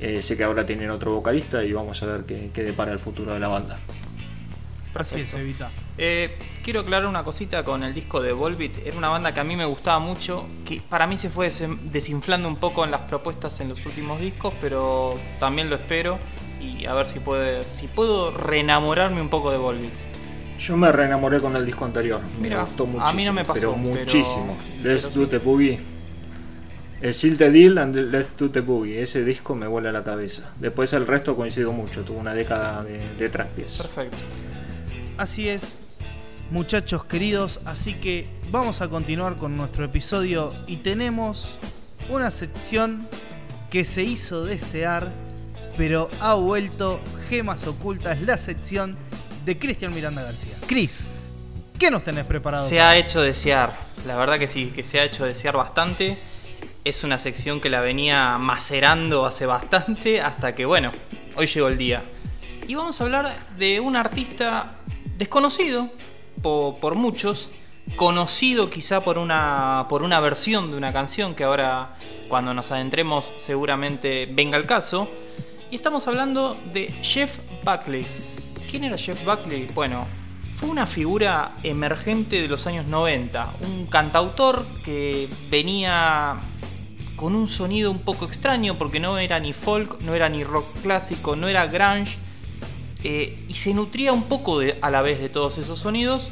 [0.00, 2.98] eh, sé que ahora tienen otro vocalista y vamos a ver qué, qué depara el
[2.98, 3.78] futuro de la banda.
[4.94, 5.34] Así es.
[5.34, 5.70] Evita.
[5.98, 8.78] Eh, quiero aclarar una cosita con el disco de Volbeat.
[8.86, 11.50] Era una banda que a mí me gustaba mucho, que para mí se fue
[11.92, 16.18] desinflando un poco en las propuestas en los últimos discos, pero también lo espero
[16.60, 19.92] y a ver si puede, si puedo reenamorarme un poco de Volbeat.
[20.58, 23.26] Yo me reenamoré con el disco anterior, me gustó a mí muchísimo.
[23.26, 24.56] no me pasó, pero muchísimo.
[24.82, 25.12] pero Let's.
[25.14, 25.78] Do the Boogie.
[27.00, 29.02] El Seal the Deal and Let's Do the Boogie.
[29.02, 30.52] Ese disco me vuela la cabeza.
[30.60, 33.78] Después el resto coincido mucho, tuvo una década de, de traspiés.
[33.82, 34.18] Perfecto.
[35.18, 35.78] Así es,
[36.50, 41.48] muchachos queridos, así que vamos a continuar con nuestro episodio y tenemos
[42.08, 43.08] una sección
[43.70, 45.10] que se hizo desear,
[45.76, 48.96] pero ha vuelto Gemas Ocultas, la sección
[49.46, 50.54] de Cristian Miranda García.
[50.66, 51.06] Cris,
[51.78, 52.68] ¿qué nos tenés preparado?
[52.68, 56.18] Se ha hecho desear, la verdad que sí, que se ha hecho desear bastante.
[56.84, 60.92] Es una sección que la venía macerando hace bastante hasta que, bueno,
[61.36, 62.02] hoy llegó el día.
[62.66, 64.74] Y vamos a hablar de un artista
[65.16, 65.90] desconocido
[66.42, 67.50] po- por, muchos,
[67.96, 71.96] conocido quizá por una, por una versión de una canción que ahora
[72.28, 75.08] cuando nos adentremos seguramente venga al caso.
[75.70, 78.06] Y estamos hablando de Jeff Buckley.
[78.70, 79.68] ¿Quién era Jeff Buckley?
[79.74, 80.06] Bueno,
[80.56, 86.36] fue una figura emergente de los años 90, un cantautor que venía
[87.16, 90.66] con un sonido un poco extraño porque no era ni folk, no era ni rock
[90.82, 92.16] clásico, no era grunge
[93.04, 96.28] eh, y se nutría un poco de- a la vez de todos esos sonidos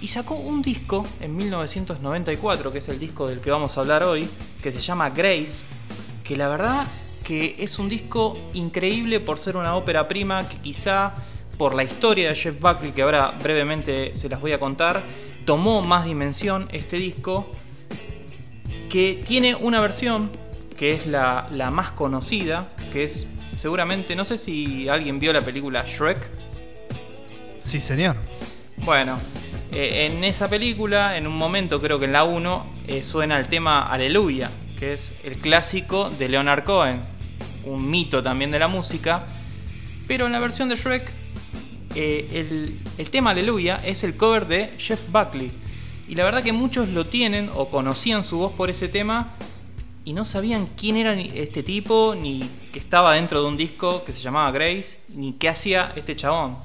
[0.00, 4.02] y sacó un disco en 1994 que es el disco del que vamos a hablar
[4.02, 4.28] hoy
[4.62, 5.64] que se llama Grace
[6.24, 6.86] que la verdad
[7.24, 11.14] que es un disco increíble por ser una ópera prima que quizá
[11.58, 15.02] por la historia de Jeff Buckley que ahora brevemente se las voy a contar
[15.44, 17.46] tomó más dimensión este disco
[18.88, 20.30] que tiene una versión
[20.76, 23.26] que es la, la más conocida, que es
[23.60, 26.30] seguramente, no sé si alguien vio la película Shrek.
[27.58, 28.16] Sí, señor.
[28.78, 29.18] Bueno,
[29.70, 33.48] eh, en esa película, en un momento creo que en la 1, eh, suena el
[33.48, 37.02] tema Aleluya, que es el clásico de Leonard Cohen,
[37.66, 39.26] un mito también de la música,
[40.08, 41.12] pero en la versión de Shrek,
[41.94, 45.52] eh, el, el tema Aleluya es el cover de Jeff Buckley.
[46.08, 49.34] Y la verdad que muchos lo tienen o conocían su voz por ese tema
[50.04, 52.40] y no sabían quién era este tipo, ni
[52.72, 56.56] que estaba dentro de un disco que se llamaba Grace, ni qué hacía este chabón.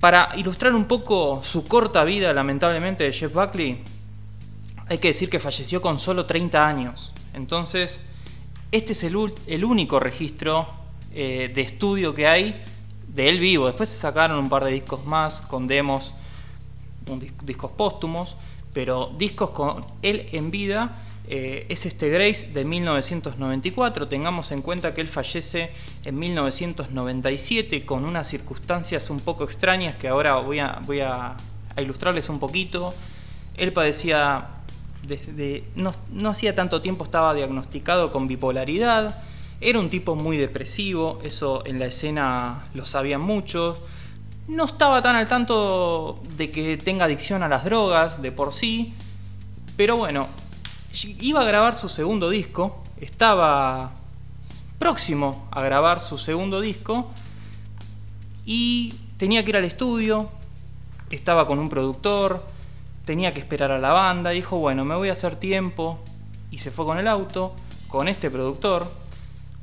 [0.00, 3.82] Para ilustrar un poco su corta vida, lamentablemente, de Jeff Buckley,
[4.88, 7.12] hay que decir que falleció con solo 30 años.
[7.34, 8.00] Entonces,
[8.70, 9.16] este es el,
[9.46, 10.68] el único registro
[11.12, 12.62] eh, de estudio que hay
[13.08, 13.66] de él vivo.
[13.66, 16.14] Después se sacaron un par de discos más con demos,
[17.42, 18.36] discos póstumos,
[18.72, 20.92] pero discos con él en vida
[21.30, 24.08] eh, es este Grace de 1994.
[24.08, 25.70] Tengamos en cuenta que él fallece
[26.06, 31.36] en 1997 con unas circunstancias un poco extrañas que ahora voy a,
[31.76, 32.94] ilustrarles un poquito.
[33.58, 34.48] Él padecía
[35.02, 39.22] desde no, no hacía tanto tiempo estaba diagnosticado con bipolaridad.
[39.60, 43.76] Era un tipo muy depresivo, eso en la escena lo sabían muchos.
[44.46, 48.94] No estaba tan al tanto de que tenga adicción a las drogas de por sí,
[49.76, 50.26] pero bueno,
[51.20, 53.92] iba a grabar su segundo disco, estaba
[54.78, 57.10] próximo a grabar su segundo disco
[58.44, 60.28] y tenía que ir al estudio,
[61.10, 62.44] estaba con un productor,
[63.04, 65.98] tenía que esperar a la banda, dijo, bueno, me voy a hacer tiempo
[66.50, 67.54] y se fue con el auto,
[67.88, 68.86] con este productor.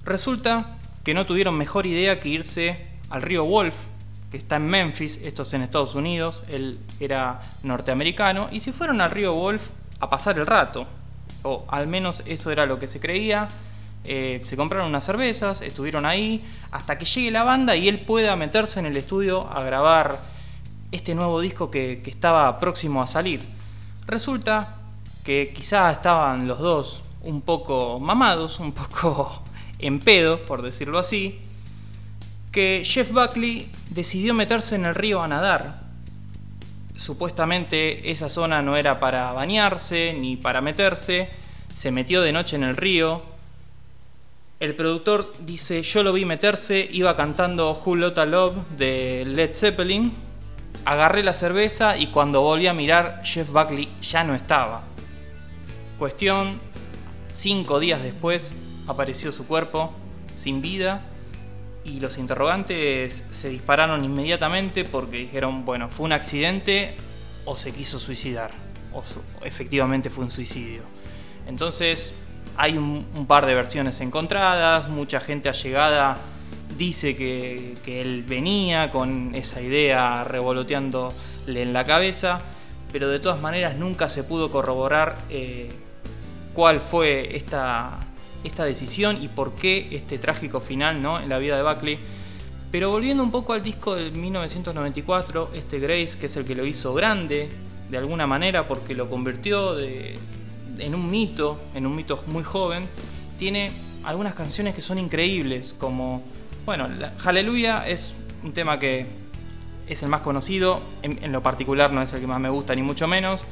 [0.03, 3.75] Resulta que no tuvieron mejor idea que irse al río Wolf,
[4.31, 9.01] que está en Memphis, esto es en Estados Unidos, él era norteamericano, y se fueron
[9.01, 9.61] al río Wolf
[9.99, 10.87] a pasar el rato,
[11.45, 13.47] o al menos eso era lo que se creía.
[14.03, 18.35] Eh, se compraron unas cervezas, estuvieron ahí hasta que llegue la banda y él pueda
[18.35, 20.19] meterse en el estudio a grabar
[20.91, 23.41] este nuevo disco que, que estaba próximo a salir.
[24.05, 24.75] Resulta
[25.23, 29.41] que quizá estaban los dos un poco mamados, un poco
[29.79, 31.39] en pedo, por decirlo así,
[32.51, 35.84] que Jeff Buckley decidió meterse en el río a nadar.
[36.97, 41.29] Supuestamente esa zona no era para bañarse ni para meterse,
[41.73, 43.21] se metió de noche en el río.
[44.59, 50.13] El productor dice, yo lo vi meterse, iba cantando Who Lotta Love de Led Zeppelin,
[50.85, 54.81] agarré la cerveza y cuando volví a mirar Jeff Buckley ya no estaba.
[55.99, 56.59] Cuestión,
[57.31, 58.53] cinco días después
[58.87, 59.93] apareció su cuerpo
[60.35, 61.01] sin vida
[61.85, 66.95] y los interrogantes se dispararon inmediatamente porque dijeron, bueno, fue un accidente
[67.45, 68.51] o se quiso suicidar,
[68.91, 69.03] o
[69.43, 70.81] efectivamente fue un suicidio.
[71.47, 72.13] Entonces
[72.57, 76.17] hay un, par de versiones encontradas, mucha gente allegada
[76.77, 81.13] dice que, que él venía con esa idea revoloteándole
[81.61, 82.41] en la cabeza,
[82.91, 85.69] pero de todas maneras nunca se pudo corroborar eh,
[86.53, 88.04] cuál fue esta,
[88.45, 91.19] esta decisión y por qué este trágico final ¿no?
[91.19, 91.99] en la vida de Buckley.
[92.71, 96.65] Pero volviendo un poco al disco del 1994, este Grace, que es el que lo
[96.65, 97.49] hizo grande,
[97.89, 100.17] de alguna manera, porque lo convirtió de-
[100.79, 102.87] en un mito, en un mito muy joven,
[103.39, 103.71] tiene
[104.03, 106.21] algunas canciones que son increíbles, como,
[106.65, 106.87] bueno,
[107.19, 109.05] Hallelujah es un tema que
[109.87, 112.75] es el más conocido, en, en lo particular no es el que más me gusta,
[112.75, 113.43] ni mucho menos.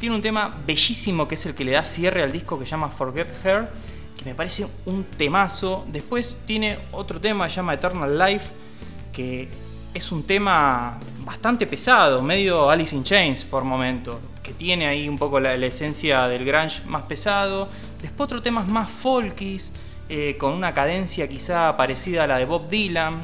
[0.00, 2.72] Tiene un tema bellísimo que es el que le da cierre al disco que se
[2.72, 3.68] llama Forget Her,
[4.24, 5.84] me parece un temazo.
[5.88, 8.50] Después tiene otro tema se llama Eternal Life,
[9.12, 9.48] que
[9.94, 15.18] es un tema bastante pesado, medio Alice in Chains por momento, que tiene ahí un
[15.18, 17.68] poco la, esencia del grunge más pesado.
[18.00, 19.72] Después otro temas más folkies,
[20.08, 23.22] eh, con una cadencia quizá parecida a la de Bob Dylan.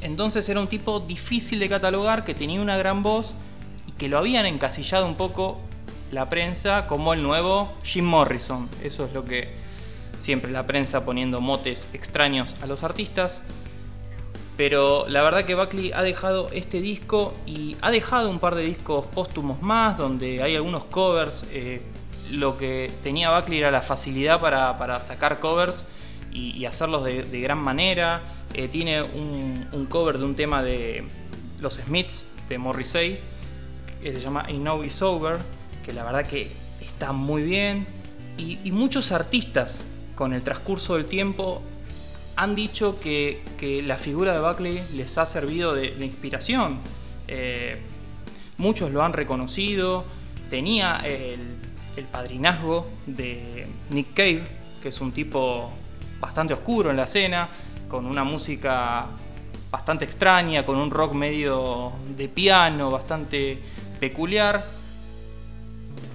[0.00, 3.34] Entonces era un tipo difícil de catalogar, que tenía una gran voz
[3.86, 5.60] y que lo habían encasillado un poco
[6.10, 8.68] la prensa como el nuevo Jim Morrison.
[8.82, 9.61] Eso es lo que
[10.22, 13.42] siempre la prensa poniendo motes extraños a los artistas.
[14.56, 18.62] Pero la verdad que Buckley ha dejado este disco y ha dejado un par de
[18.62, 21.44] discos póstumos más, donde hay algunos covers.
[21.50, 21.82] Eh,
[22.30, 25.84] lo que tenía Buckley era la facilidad para, sacar covers
[26.30, 28.22] y, hacerlos de, gran manera.
[28.54, 31.04] Eh, tiene un, cover de un tema de
[31.58, 33.18] los Smiths, de Morrissey,
[34.00, 35.38] que se llama I Know It's Over,
[35.84, 36.48] que la verdad que
[36.80, 37.86] está muy bien.
[38.38, 39.80] y muchos artistas
[40.22, 41.60] con el transcurso del tiempo
[42.36, 43.42] han dicho que,
[43.84, 46.78] la figura de Buckley les ha servido de, inspiración.
[47.26, 47.80] Eh,
[48.56, 50.04] muchos lo han reconocido.
[50.48, 54.44] Tenía el, padrinazgo de Nick Cave,
[54.80, 55.72] que es un tipo
[56.20, 57.48] bastante oscuro en la escena,
[57.88, 59.06] con una música
[59.72, 63.58] bastante extraña, con un rock medio de piano, bastante
[63.98, 64.64] peculiar.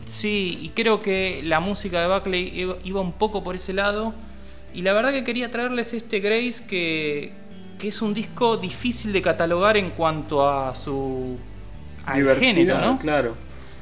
[0.08, 4.14] Sí, y creo que la música de Buckley iba un poco por ese lado
[4.74, 7.34] y la verdad que quería traerles este Grace que,
[7.82, 11.38] es un disco difícil de catalogar en cuanto a su
[12.40, 13.00] género, ¿no?
[13.00, 13.36] Claro.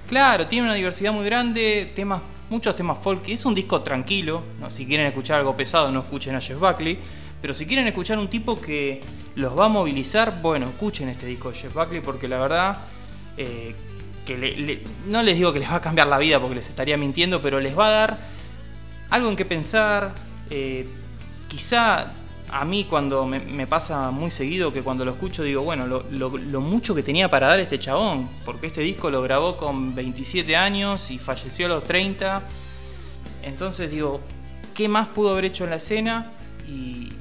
[0.07, 3.28] Claro, tiene una diversidad muy grande, temas, muchos temas folk.
[3.28, 4.43] Es un disco tranquilo.
[4.59, 4.69] ¿no?
[4.69, 6.99] Si quieren escuchar algo pesado, no escuchen a Jeff Buckley.
[7.41, 9.01] Pero si quieren escuchar un tipo que
[9.36, 12.78] los va a movilizar, bueno, escuchen este disco de Jeff Buckley porque la verdad
[13.38, 13.76] eh,
[14.26, 17.41] que no les digo que les va a cambiar la vida porque les estaría mintiendo,
[17.41, 18.17] pero les va a dar
[19.09, 20.13] algo en que pensar,
[20.49, 20.88] eh,
[21.47, 22.11] quizá
[22.49, 26.95] a mí cuando me, pasa muy seguido que cuando lo escucho digo, bueno, lo, mucho
[26.95, 31.17] que tenía para dar este chabón, porque este disco lo grabó con 27 años y
[31.17, 32.41] falleció a los 30.
[33.43, 34.21] Entonces digo,
[34.73, 36.32] ¿qué más pudo haber hecho en la escena?
[36.67, 37.11] Y,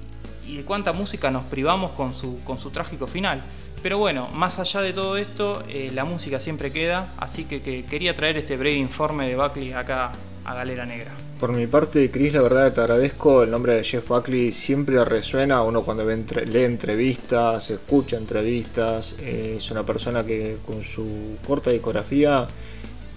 [0.45, 3.43] de cuánta música nos privamos con su, con su trágico final.
[3.85, 7.85] Pero bueno, más allá de todo esto, eh, la música siempre queda, así que, que,
[7.85, 10.11] quería traer este breve informe de Buckley acá
[10.43, 11.11] a Galera Negra.
[11.39, 13.43] Por mi parte, Chris, la verdad te agradezco.
[13.43, 15.63] El nombre de Jeff Buckley siempre resuena.
[15.63, 16.17] Uno cuando ve
[16.47, 19.17] lee entrevistas, escucha entrevistas.
[19.19, 22.49] Eh, es una persona que con su corta discografía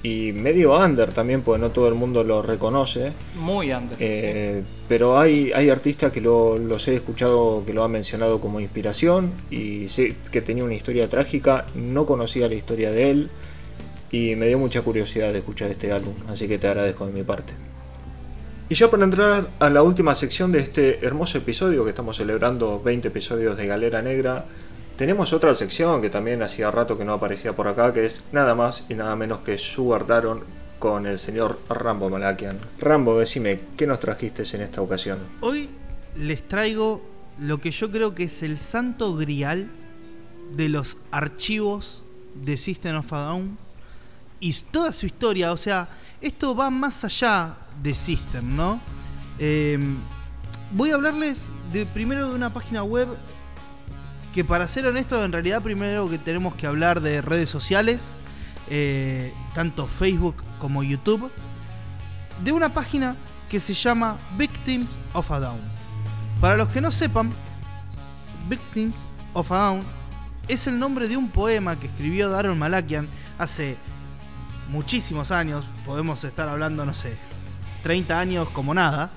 [0.04, 3.14] y medio under también, porque no todo el mundo lo reconoce.
[3.40, 3.98] Muy under.
[4.00, 8.60] Eh, pero hay, hay artistas que lo, los he escuchado que lo han mencionado como
[8.60, 11.66] inspiración y sé que tenía una historia trágica.
[11.76, 13.30] No conocía la historia de él
[14.12, 17.24] y me dio mucha curiosidad de escuchar este álbum, así que te agradezco de mi
[17.24, 17.54] parte.
[18.70, 22.82] Y ya para entrar a la última sección de este hermoso episodio que estamos celebrando
[22.82, 24.46] 20 episodios de Galera Negra,
[24.98, 28.56] tenemos otra sección que también hacía rato que no aparecía por acá, que es nada
[28.56, 30.44] más y nada menos que Sugar Daron
[30.80, 32.58] con el señor Rambo Malakian.
[32.80, 35.20] Rambo, decime, ¿qué nos trajiste en esta ocasión?
[35.42, 35.70] Hoy
[36.18, 37.02] les traigo
[37.40, 39.70] lo que yo creo que es el santo grial
[40.56, 43.58] de los archivos de System of a Down
[44.40, 45.90] y toda su historia, o sea,
[46.22, 48.82] esto va más allá de System, ¿no?
[49.38, 49.98] Em,
[50.72, 51.50] voy a hablarles
[51.94, 53.08] primero de una página web
[54.38, 58.10] que para ser honesto, en realidad primero que tenemos que hablar de redes sociales,
[58.70, 61.32] eh, tanto Facebook como YouTube,
[62.44, 63.16] de una página
[63.50, 65.60] que se llama Victims of a Down.
[66.40, 67.32] Para los que no sepan,
[68.48, 69.82] Victims of a Down
[70.48, 73.10] es el nombre de un poema que escribió Darren Malakian
[73.40, 73.76] hace
[74.70, 77.18] muchísimos años, podemos estar hablando, no sé,
[77.82, 79.10] 30 años como nada,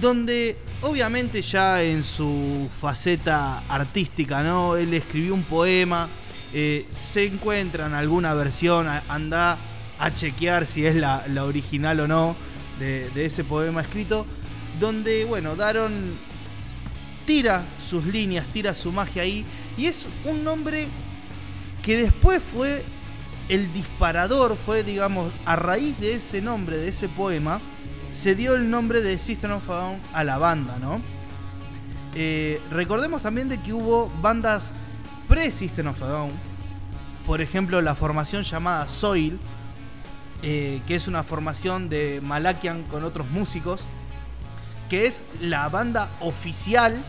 [0.00, 4.76] donde obviamente ya en su faceta artística, ¿no?
[4.76, 6.08] Él escribió un poema,
[6.52, 9.58] eh, se encuentra en alguna versión, anda
[9.98, 12.36] a chequear si es la, original o no
[12.78, 14.26] de, de, ese poema escrito,
[14.78, 16.14] donde, bueno, Daron
[17.26, 19.44] tira sus líneas, tira su magia ahí,
[19.78, 20.86] y es un nombre
[21.82, 22.84] que después fue
[23.48, 27.60] el disparador fue, digamos, a raíz de ese nombre, de ese poema,
[28.16, 31.00] se dio el nombre de System of a Down a la banda, ¿no?
[32.14, 34.72] Eh, recordemos también de que hubo bandas
[35.28, 36.30] pre-System of a Down,
[37.26, 39.38] por ejemplo la formación llamada Soil,
[40.42, 43.84] eh, que es una formación de Malakian con otros músicos,
[44.88, 47.04] que es la banda oficial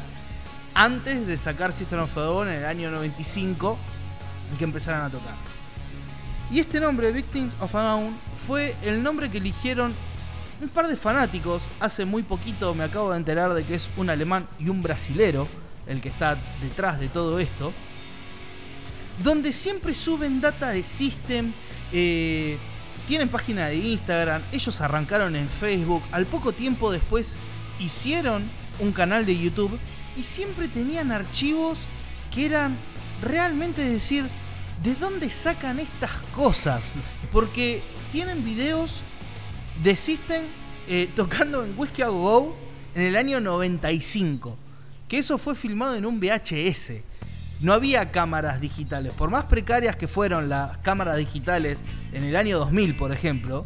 [0.73, 3.77] antes de sacar System of a Down en el año 95
[4.53, 5.35] y que empezaran a tocar.
[6.51, 9.93] Y este nombre, Victims of a Down, fue el nombre que eligieron
[10.61, 11.67] un par de fanáticos.
[11.79, 15.47] Hace muy poquito me acabo de enterar de que es un alemán y un brasilero
[15.87, 17.73] el que está detrás de todo esto.
[19.23, 21.53] Donde siempre suben data de System.
[21.91, 22.57] Eh,
[23.07, 24.41] tienen página de Instagram.
[24.51, 26.03] Ellos arrancaron en Facebook.
[26.11, 27.37] Al poco tiempo después
[27.79, 28.43] hicieron
[28.79, 29.77] un canal de YouTube.
[30.15, 31.77] y siempre tenían archivos
[32.33, 32.75] que eran
[33.21, 34.25] realmente decir,
[34.81, 36.93] ¿de dónde sacan estas cosas?
[37.31, 39.01] Porque tienen videos
[39.83, 40.43] de System
[40.87, 42.55] eh, tocando en Whiskey a Go
[42.95, 44.57] en el año 95.
[45.07, 46.93] Que eso fue filmado en un VHS.
[47.61, 49.13] No había cámaras digitales.
[49.13, 53.65] Por más precarias que fueron las cámaras digitales en el año 2000, por ejemplo,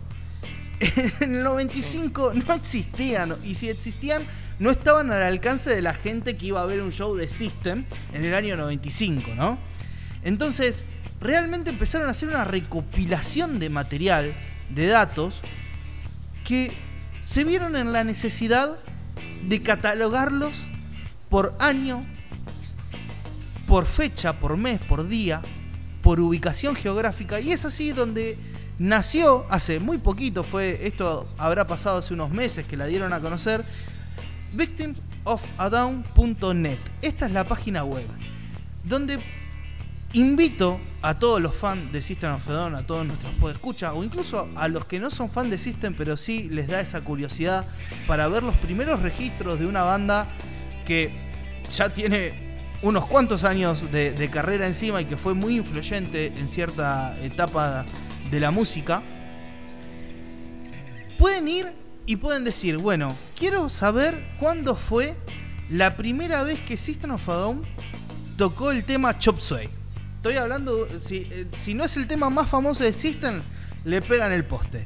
[1.19, 3.35] en el 95 no existían.
[3.43, 4.21] Y si existían,
[4.59, 7.83] no estaban al alcance de la gente que iba a ver un show de System
[8.13, 9.57] en el año 95, ¿no?
[10.23, 10.85] Entonces,
[11.19, 14.33] realmente empezaron a hacer una recopilación de material,
[14.69, 15.41] de datos,
[16.51, 16.71] que
[17.21, 18.77] se vieron en la necesidad
[19.47, 20.67] de catalogarlos
[21.29, 22.01] por año,
[23.69, 25.41] por fecha, por mes, por día,
[26.01, 27.39] por ubicación geográfica.
[27.39, 28.37] Y es así donde
[28.79, 33.21] nació hace muy poquito, fue esto habrá pasado hace unos meses que la dieron a
[33.21, 33.63] conocer,
[34.51, 36.79] victimsofadown.net.
[37.01, 38.03] Esta es la página web
[38.83, 39.19] donde
[40.13, 44.03] invito a todos los fans de System of a Down, a todos nuestros podescuchas, o
[44.03, 47.65] incluso a los que no son fan de System, pero sí les da esa curiosidad
[48.07, 50.27] para ver los primeros registros de una banda
[50.85, 51.11] que
[51.71, 52.51] ya tiene
[52.81, 57.85] unos cuantos años de, de carrera encima y que fue muy influyente en cierta etapa
[58.29, 59.01] de la música.
[61.17, 61.71] Pueden ir
[62.05, 65.15] y pueden decir, bueno, quiero saber cuándo fue
[65.69, 67.53] la primera vez que System of a
[68.37, 69.80] tocó el tema Chop Suey.
[70.21, 73.41] Estoy hablando, si, eh, si no es el tema más famoso de System,
[73.83, 74.85] le pegan el poste.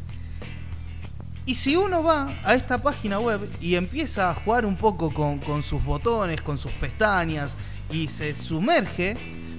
[1.45, 5.39] Y si uno va a esta página web y empieza a jugar un poco con,
[5.39, 7.55] con sus botones, con sus pestañas
[7.91, 9.17] y se sumerge,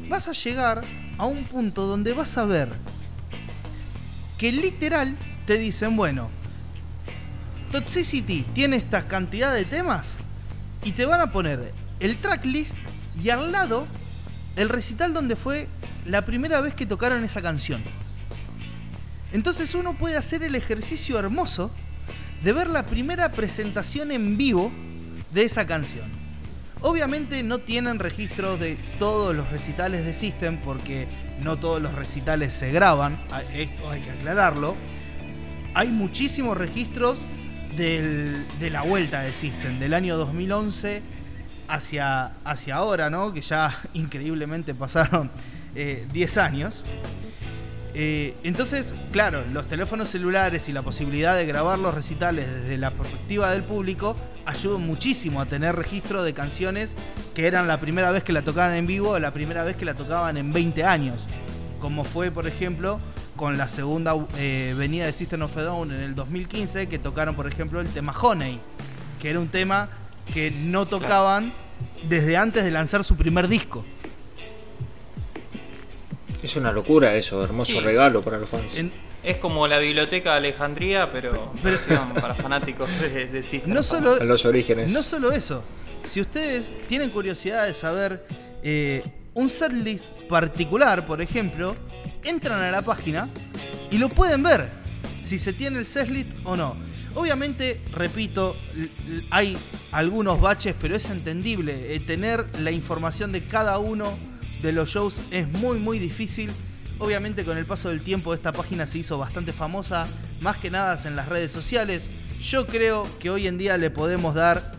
[0.08, 0.82] vas a llegar
[1.18, 2.70] a un punto donde vas a ver
[4.38, 5.14] que literal
[5.44, 6.30] te dicen, bueno,
[7.70, 10.16] Toxicity tiene esta cantidad de temas
[10.84, 12.78] y te van a poner el tracklist
[13.22, 13.86] y al lado
[14.56, 15.68] el recital donde fue
[16.06, 17.82] la primera vez que tocaron esa canción.
[19.32, 21.70] Entonces uno puede hacer el ejercicio hermoso
[22.42, 24.72] de ver la primera presentación en vivo
[25.32, 26.06] de esa canción.
[26.80, 31.06] Obviamente no tienen registros de todos los recitales de System porque
[31.42, 33.18] no todos los recitales se graban,
[33.52, 34.74] esto hay que aclararlo.
[35.74, 37.18] Hay muchísimos registros
[37.76, 41.02] de la vuelta de System, del año 2011
[41.68, 43.32] hacia, hacia ahora, ¿no?
[43.32, 45.30] Que ya increíblemente pasaron
[45.74, 46.82] eh, 10 años.
[47.98, 52.90] Eh, entonces, claro, los teléfonos celulares y la posibilidad de grabar los recitales desde la
[52.90, 54.14] perspectiva del público
[54.44, 56.94] ayudan muchísimo a tener registro de canciones
[57.34, 59.86] que eran la primera vez que la tocaban en vivo o la primera vez que
[59.86, 61.24] la tocaban en 20 años.
[61.80, 63.00] Como fue, por ejemplo,
[63.34, 67.34] con la segunda eh, venida de System of a Down en el 2015, que tocaron,
[67.34, 68.60] por ejemplo, el tema Honey,
[69.20, 69.88] que era un tema
[70.32, 71.52] que no tocaban
[72.08, 73.84] desde antes de lanzar su primer disco.
[76.42, 77.80] Es una locura eso, hermoso Sí.
[77.80, 78.76] regalo para los fans.
[78.76, 78.92] En-
[79.24, 83.74] Es como la biblioteca de Alejandría, pero versión para fanáticos de, de System.
[83.74, 84.92] No solo- los orígenes.
[84.92, 85.64] No solo eso,
[86.04, 88.24] si ustedes tienen curiosidad de saber
[88.62, 89.02] eh,
[89.34, 91.74] un setlist particular, por ejemplo,
[92.22, 93.28] entran a la página
[93.90, 94.70] y lo pueden ver
[95.22, 96.76] si se tiene el setlist o no.
[97.16, 98.54] Obviamente, repito,
[99.30, 99.56] hay
[99.90, 101.94] algunos baches, pero es entendible.
[101.94, 104.12] eh, tener la información de cada uno
[104.60, 106.50] de los shows es muy, muy difícil.
[106.98, 110.06] Obviamente con el paso del tiempo esta página se hizo bastante famosa,
[110.42, 112.10] más que nada en las redes sociales.
[112.38, 114.72] Yo creo que hoy en día le podemos dar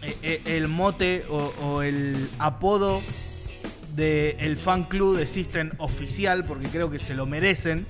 [0.00, 3.02] eh, eh, el mote o, el apodo
[3.94, 7.86] del fan club de System oficial, porque creo que se lo merecen.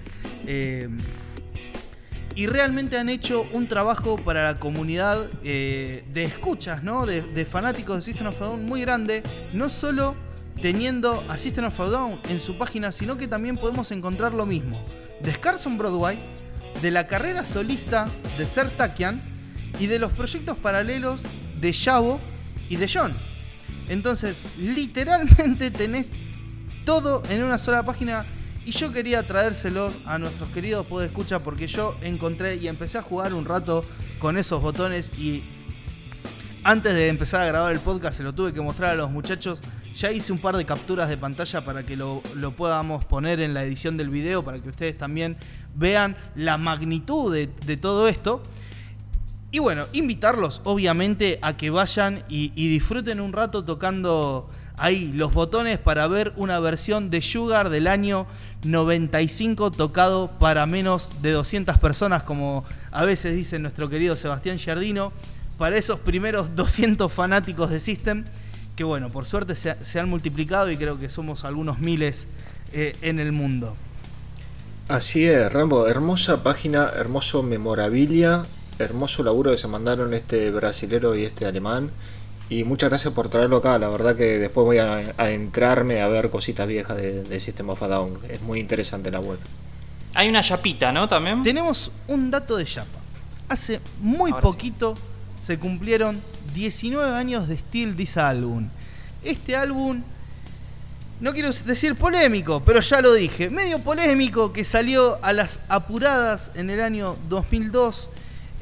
[2.37, 7.07] Y realmente han hecho un trabajo para la comunidad eh, de escuchas, ¿no?
[7.07, 9.23] De, fanáticos de System of a muy grande,
[9.55, 10.15] no solo
[10.61, 14.79] teniendo a System of Down en su página, sino que también podemos encontrar lo mismo
[15.21, 16.19] de Scars on Broadway,
[16.83, 18.07] de la carrera solista
[18.37, 19.23] de Ser Takian
[19.81, 21.23] y de los proyectos paralelos
[21.59, 22.21] de Yabo
[22.69, 23.13] y de John.
[23.89, 26.13] Entonces, literalmente tenés
[26.85, 28.27] todo en una sola página.
[28.67, 33.33] Y yo quería traérselo a nuestros queridos podescuchas porque yo encontré y empecé a jugar
[33.33, 33.85] un rato
[34.19, 35.45] con esos botones y
[36.65, 39.61] antes de empezar a grabar el podcast se lo tuve que mostrar a los muchachos.
[39.95, 43.55] Ya hice un par de capturas de pantalla para que lo, lo podamos poner en
[43.55, 45.37] la edición del video para que ustedes también
[45.77, 48.43] vean la magnitud de, de todo esto.
[49.53, 55.79] Y bueno, invitarlos obviamente a que vayan y disfruten un rato tocando ahí los botones
[55.79, 58.27] para ver una versión de Sugar del año
[58.65, 65.13] 95 tocado para menos de 200 personas, como a veces dice nuestro querido Sebastián Giardino,
[65.59, 68.25] para esos primeros 200 fanáticos de System
[68.77, 72.29] que bueno, por suerte se, han multiplicado y creo que somos algunos miles
[72.73, 73.75] eh, en el mundo.
[74.89, 78.43] Así es, Rambo, hermosa página, hermoso memorabilia,
[78.79, 81.91] hermoso laburo que se mandaron este brasilero y este alemán.
[82.49, 86.07] Y muchas gracias por traerlo acá, la verdad que después voy a, a entrarme a
[86.07, 88.19] ver cositas viejas de, de System of a Down.
[88.29, 89.39] Es muy interesante la web.
[90.15, 91.09] Hay una chapita, ¿no?
[91.09, 91.43] También.
[91.43, 92.99] Tenemos un dato de Yapa.
[93.49, 94.47] Hace muy Ahora sí.
[94.47, 94.95] poquito
[95.39, 96.21] se cumplieron
[96.55, 98.69] 19 años de Steel This Album.
[99.25, 100.03] Este álbum,
[101.21, 106.53] no quiero decir polémico, pero ya lo dije, medio polémico que salió a las apuradas
[106.55, 108.09] en el año 2002.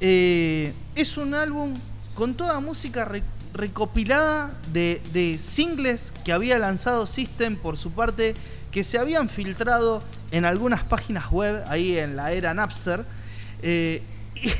[0.00, 1.74] Eh, es un álbum
[2.14, 3.22] con toda música re-
[3.54, 8.34] recopilada de, de singles que había lanzado System por su parte,
[8.70, 10.02] que se habían filtrado
[10.32, 13.04] en algunas páginas web, ahí en la era Napster.
[13.62, 14.02] Eh,
[14.34, 14.50] y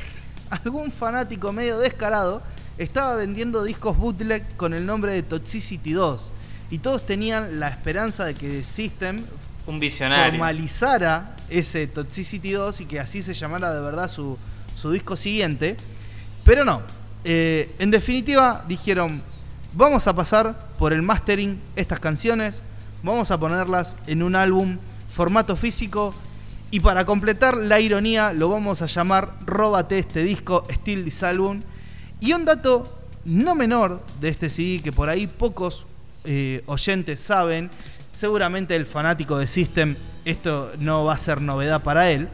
[0.49, 2.41] algún fanático medio descarado
[2.77, 6.31] estaba vendiendo discos bootleg con el nombre de Toxicity 2.
[6.71, 9.21] Y todos tenían la esperanza de que System
[9.67, 10.31] Un visionario.
[10.31, 14.37] formalizara ese Toxicity 2 y que así se llamara de verdad su,
[14.75, 15.77] su disco siguiente.
[16.43, 16.81] Pero no.
[17.27, 19.21] Eh, en definitiva, dijeron:
[19.73, 22.61] Vamos a pasar por el mastering estas canciones,
[23.03, 24.77] vamos a ponerlas en un álbum,
[25.09, 26.13] formato físico.
[26.69, 31.61] Y para completar la ironía, lo vamos a llamar Róbate este disco, Still This Album.
[32.19, 32.85] Y un dato
[33.25, 35.87] no menor de este CD que por ahí pocos
[36.25, 37.71] eh, oyentes saben,
[38.11, 39.95] seguramente el fanático de System
[40.25, 42.29] esto no va a ser novedad para él.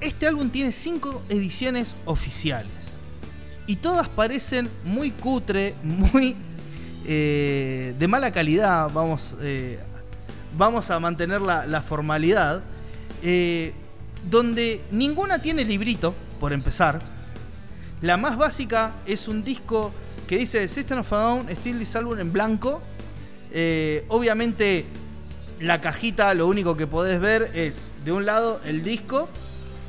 [0.00, 2.81] Este álbum tiene cinco ediciones oficiales
[3.66, 6.36] y todas parecen muy cutre, muy
[7.06, 8.90] eh, de mala calidad.
[8.92, 9.78] Vamos, eh,
[10.56, 12.62] vamos a mantener la, formalidad.
[13.22, 13.72] eh,
[14.30, 17.00] donde ninguna tiene librito, por empezar.
[18.00, 19.92] La más básica es un disco
[20.28, 22.80] que dice System of a Down, Still This Album en blanco.
[24.08, 24.86] Obviamente
[25.60, 29.28] la cajita lo único que podés ver es de un lado el disco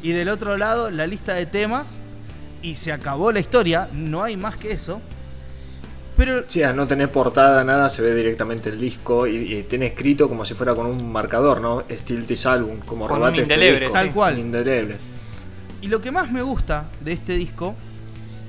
[0.01, 1.99] y del otro lado la lista de temas
[2.63, 4.99] y se acabó la historia, no hay más que eso.
[6.17, 9.87] Pero Sí, al no tener portada, nada, se ve directamente el disco y, y tiene
[9.87, 11.83] escrito como si fuera con un marcador, ¿no?
[11.91, 13.93] Steel This Album, como Con un robate este disco.
[13.93, 14.39] Tal cual.
[14.39, 14.97] Indeleble.
[15.81, 17.75] Y lo que más me gusta de este disco,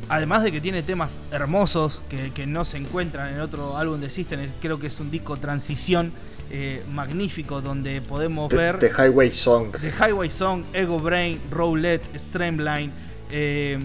[0.08, 4.10] además de que tiene temas hermosos que, que no se encuentran en otro álbum de
[4.10, 6.12] System, creo que es un disco transición
[6.50, 9.72] eh, magnífico donde podemos The, ver The Highway Song.
[9.80, 12.92] The Highway Song, Ego Brain, Roulette, Streamline.
[13.30, 13.78] Eh,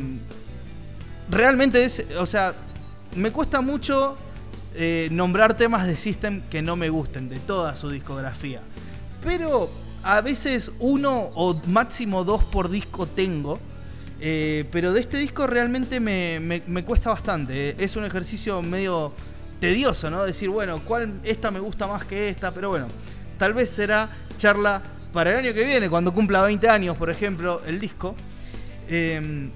[1.30, 2.54] realmente es, o sea,
[3.16, 4.18] me cuesta mucho
[4.76, 8.62] eh, nombrar temas de System que no me gusten de toda su discografía.
[9.24, 9.70] Pero
[10.04, 13.60] a veces uno o máximo dos por disco tengo.
[14.22, 17.76] eh, pero de este disco realmente me, me- me cuesta bastante.
[17.84, 19.14] Es un ejercicio medio
[19.62, 20.24] tedioso, ¿no?
[20.26, 22.52] Decir, bueno, ¿cuál esta me gusta más que esta?
[22.52, 22.88] Pero bueno,
[23.38, 24.82] tal vez será charla
[25.14, 28.14] para el año que viene, cuando cumpla 20 años, por ejemplo, el disco.
[28.90, 29.50] Eh,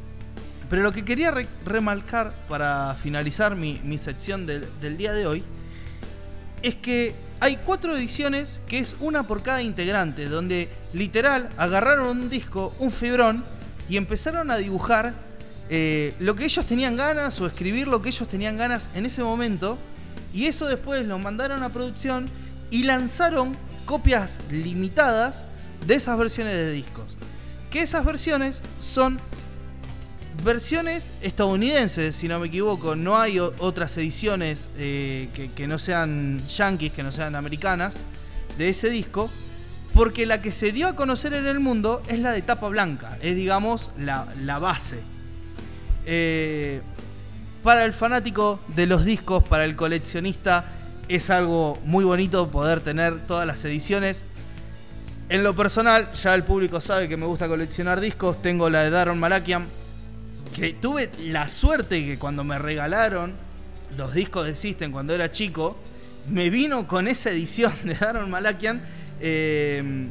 [0.70, 5.44] pero lo que quería re- remarcar para finalizar mi, sección del día de hoy
[6.64, 12.30] es que hay cuatro ediciones que es una por cada integrante, donde literal agarraron un
[12.30, 13.44] disco, un fibrón,
[13.90, 15.14] y empezaron a dibujar
[15.70, 19.24] eh, lo que ellos tenían ganas o escribir lo que ellos tenían ganas en ese
[19.24, 19.78] momento,
[20.34, 22.30] y eso después lo mandaron a producción
[22.72, 25.46] y lanzaron copias limitadas
[25.86, 27.18] de esas versiones de discos.
[27.74, 29.20] Que esas versiones son
[30.46, 32.96] versiones estadounidenses, si no me equivoco.
[32.96, 38.02] No hay otras ediciones eh, que, que no sean yankees, que no sean americanas,
[38.60, 39.28] de ese disco.
[39.96, 43.18] Porque la que se dio a conocer en el mundo es la de tapa blanca.
[43.24, 45.00] Es, digamos, la, la base.
[46.06, 46.80] Eh,
[47.64, 50.66] para el fanático de los discos, para el coleccionista,
[51.08, 54.26] es algo muy bonito poder tener todas las ediciones.
[55.34, 58.40] En lo personal, ya el público sabe que me gusta coleccionar discos.
[58.44, 59.66] Tengo la de Daron Malakian,
[60.56, 63.34] que tuve la suerte que cuando me regalaron
[63.98, 65.76] los discos de System cuando era chico,
[66.30, 68.84] me vino con esa edición de Daron Malakian.
[69.22, 70.08] eh,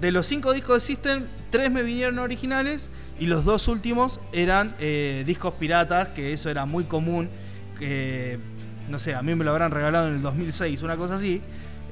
[0.00, 4.76] de los cinco discos de System, tres me vinieron originales y los dos últimos eran
[4.78, 7.28] eh, discos piratas, que eso era muy común.
[8.88, 11.42] no sé, a mí me lo habrán regalado en el 2006, una cosa así.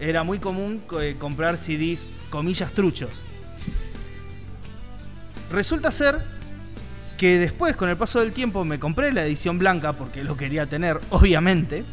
[0.00, 3.10] Era muy común eh, comprar CDs, comillas, truchos.
[5.50, 6.22] Resulta ser
[7.16, 10.66] que después, con el paso del tiempo, me compré la edición blanca porque lo quería
[10.66, 11.84] tener, obviamente.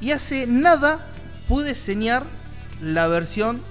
[0.00, 1.06] Y hace nada
[1.48, 2.24] pude señar
[2.82, 3.62] la versión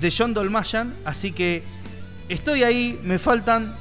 [0.00, 1.62] de John Dolmayan, así que
[2.28, 3.76] estoy ahí, me faltan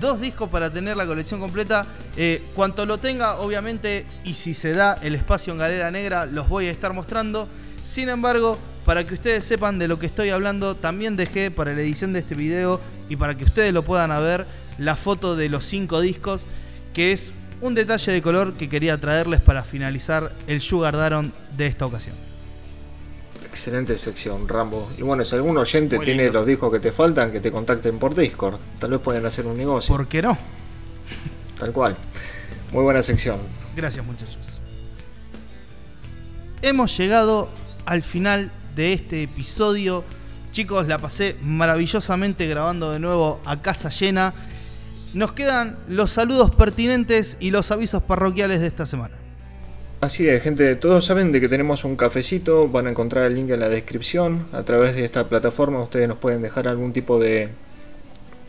[0.00, 1.86] dos discos para tener la colección completa.
[2.16, 6.48] Eh, cuanto lo tenga, obviamente, y si se da el espacio en Galera Negra, los
[6.48, 7.48] voy a estar mostrando.
[7.84, 11.80] Sin embargo, para que ustedes sepan de lo que estoy hablando, también dejé para la
[11.82, 14.46] edición de este video y para que ustedes lo puedan ver
[14.78, 16.46] la foto de los cinco discos,
[16.94, 21.66] que es un detalle de color que quería traerles para finalizar el Sugar Daron de
[21.66, 22.29] esta ocasión.
[23.50, 24.88] Excelente sección, Rambo.
[24.96, 26.38] Y bueno, si algún oyente Muy tiene lindo.
[26.38, 28.60] los discos que te faltan, que te contacten por Discord.
[28.78, 29.94] Tal vez pueden hacer un negocio.
[29.94, 30.38] ¿Por qué no?
[31.58, 31.96] Tal cual.
[32.72, 33.40] Muy buena sección.
[33.74, 34.60] Gracias muchachos.
[36.62, 37.48] Hemos llegado
[37.86, 40.04] al final de este episodio.
[40.52, 44.32] Chicos, la pasé maravillosamente grabando de nuevo a casa llena.
[45.12, 49.19] Nos quedan los saludos pertinentes y los avisos parroquiales de esta semana.
[50.00, 53.50] Así es, gente, todos saben de que tenemos un cafecito, van a encontrar el link
[53.50, 54.46] en la descripción.
[54.50, 57.50] A través de esta plataforma ustedes nos pueden dejar algún tipo de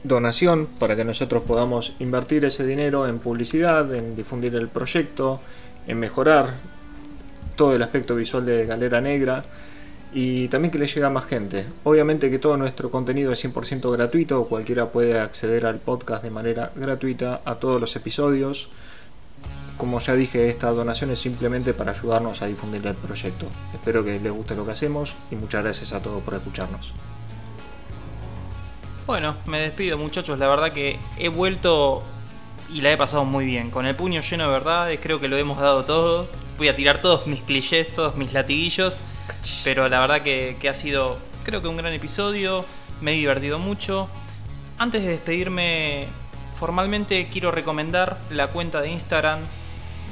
[0.05, 5.41] donación para que nosotros podamos invertir ese dinero en publicidad, en difundir el proyecto,
[5.87, 6.53] en mejorar
[7.57, 9.43] todo el aspecto visual de Galera Negra
[10.13, 11.65] y también que le llegue a más gente.
[11.83, 16.71] Obviamente que todo nuestro contenido es 100% gratuito, cualquiera puede acceder al podcast de manera
[16.77, 18.69] gratuita a todos los episodios.
[19.81, 23.47] Como ya dije, esta donación es simplemente para ayudarnos a difundir el proyecto.
[23.73, 26.93] Espero que les guste lo que hacemos y muchas gracias a todos por escucharnos.
[29.07, 32.03] Bueno, me despido muchachos, la verdad que he vuelto
[32.69, 33.71] y la he pasado muy bien.
[33.71, 36.29] Con el puño lleno de verdades, creo que lo hemos dado todo.
[36.59, 39.01] Voy a tirar todos mis clichés, todos mis latiguillos.
[39.63, 42.65] Pero la verdad que, que ha sido, creo que un gran episodio.
[43.01, 44.09] Me he divertido mucho.
[44.77, 46.05] Antes de despedirme
[46.59, 49.39] formalmente, quiero recomendar la cuenta de Instagram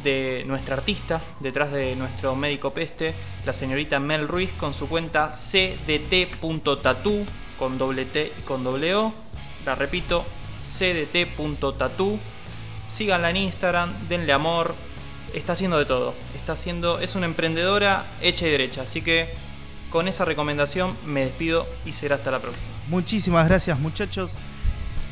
[0.03, 3.13] de nuestra artista, detrás de nuestro médico peste,
[3.45, 7.25] la señorita Mel Ruiz, con su cuenta cdt.tatu,
[7.57, 9.13] con doble T y con doble O.
[9.65, 10.25] La repito,
[10.63, 12.19] cdt.tatu.
[12.89, 14.75] Síganla en Instagram, denle amor.
[15.33, 16.13] Está haciendo de todo.
[16.35, 18.83] Está haciendo, es una emprendedora hecha y derecha.
[18.83, 19.33] Así que
[19.89, 22.69] con esa recomendación me despido y será hasta la próxima.
[22.87, 24.31] Muchísimas gracias muchachos.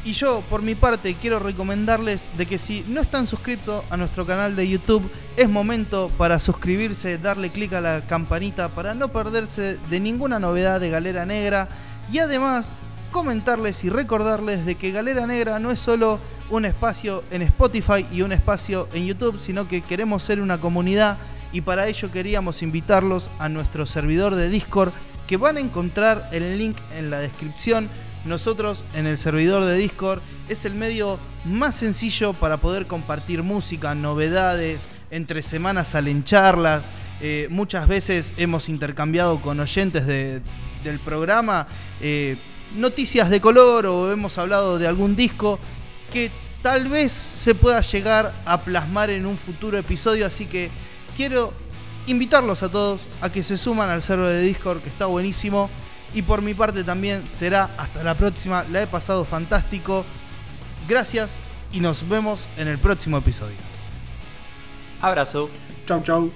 [0.08, 4.26] Y yo, por mi parte, quiero recomendarles de que si no están suscritos a nuestro
[4.26, 9.78] canal de YouTube, es momento para suscribirse, darle clic a la campanita para no perderse
[9.90, 11.68] de ninguna novedad de Galera Negra.
[12.10, 12.78] Y además,
[13.12, 18.22] comentarles y recordarles de que Galera Negra no es solo un espacio en Spotify y
[18.22, 21.18] un espacio en YouTube, sino que queremos ser una comunidad
[21.52, 24.94] y para ello queríamos invitarlos a nuestro servidor de Discord
[25.28, 27.90] que van a encontrar el link en la descripción.
[28.28, 33.96] Nosotros en el servidor de Discord es el medio más sencillo para poder compartir música,
[33.96, 36.90] novedades, entre semanas salen charlas,
[37.22, 40.42] eh, muchas veces hemos intercambiado con oyentes de-
[40.84, 41.68] del programa
[42.02, 42.38] eh,
[42.76, 45.58] noticias de color o hemos hablado de algún disco
[46.12, 46.30] que
[46.62, 50.70] tal vez se pueda llegar a plasmar en un futuro episodio, así que
[51.16, 51.54] quiero
[52.08, 55.70] invitarlos a todos a que se suman al server de Discord que está buenísimo
[56.14, 60.06] y por mi parte también será hasta la próxima, la he pasado fantástico,
[60.88, 61.40] gracias
[61.72, 63.56] y nos vemos en el próximo episodio.
[65.02, 65.50] Abrazo.
[65.86, 66.32] Chau, chau.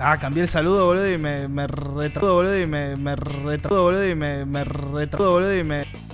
[0.00, 4.08] Ah, cambié el saludo, boludo, y me, me retrasó, boludo, y me, me retrasó, boludo,
[4.08, 6.07] y me, me retrasó, boludo, y me...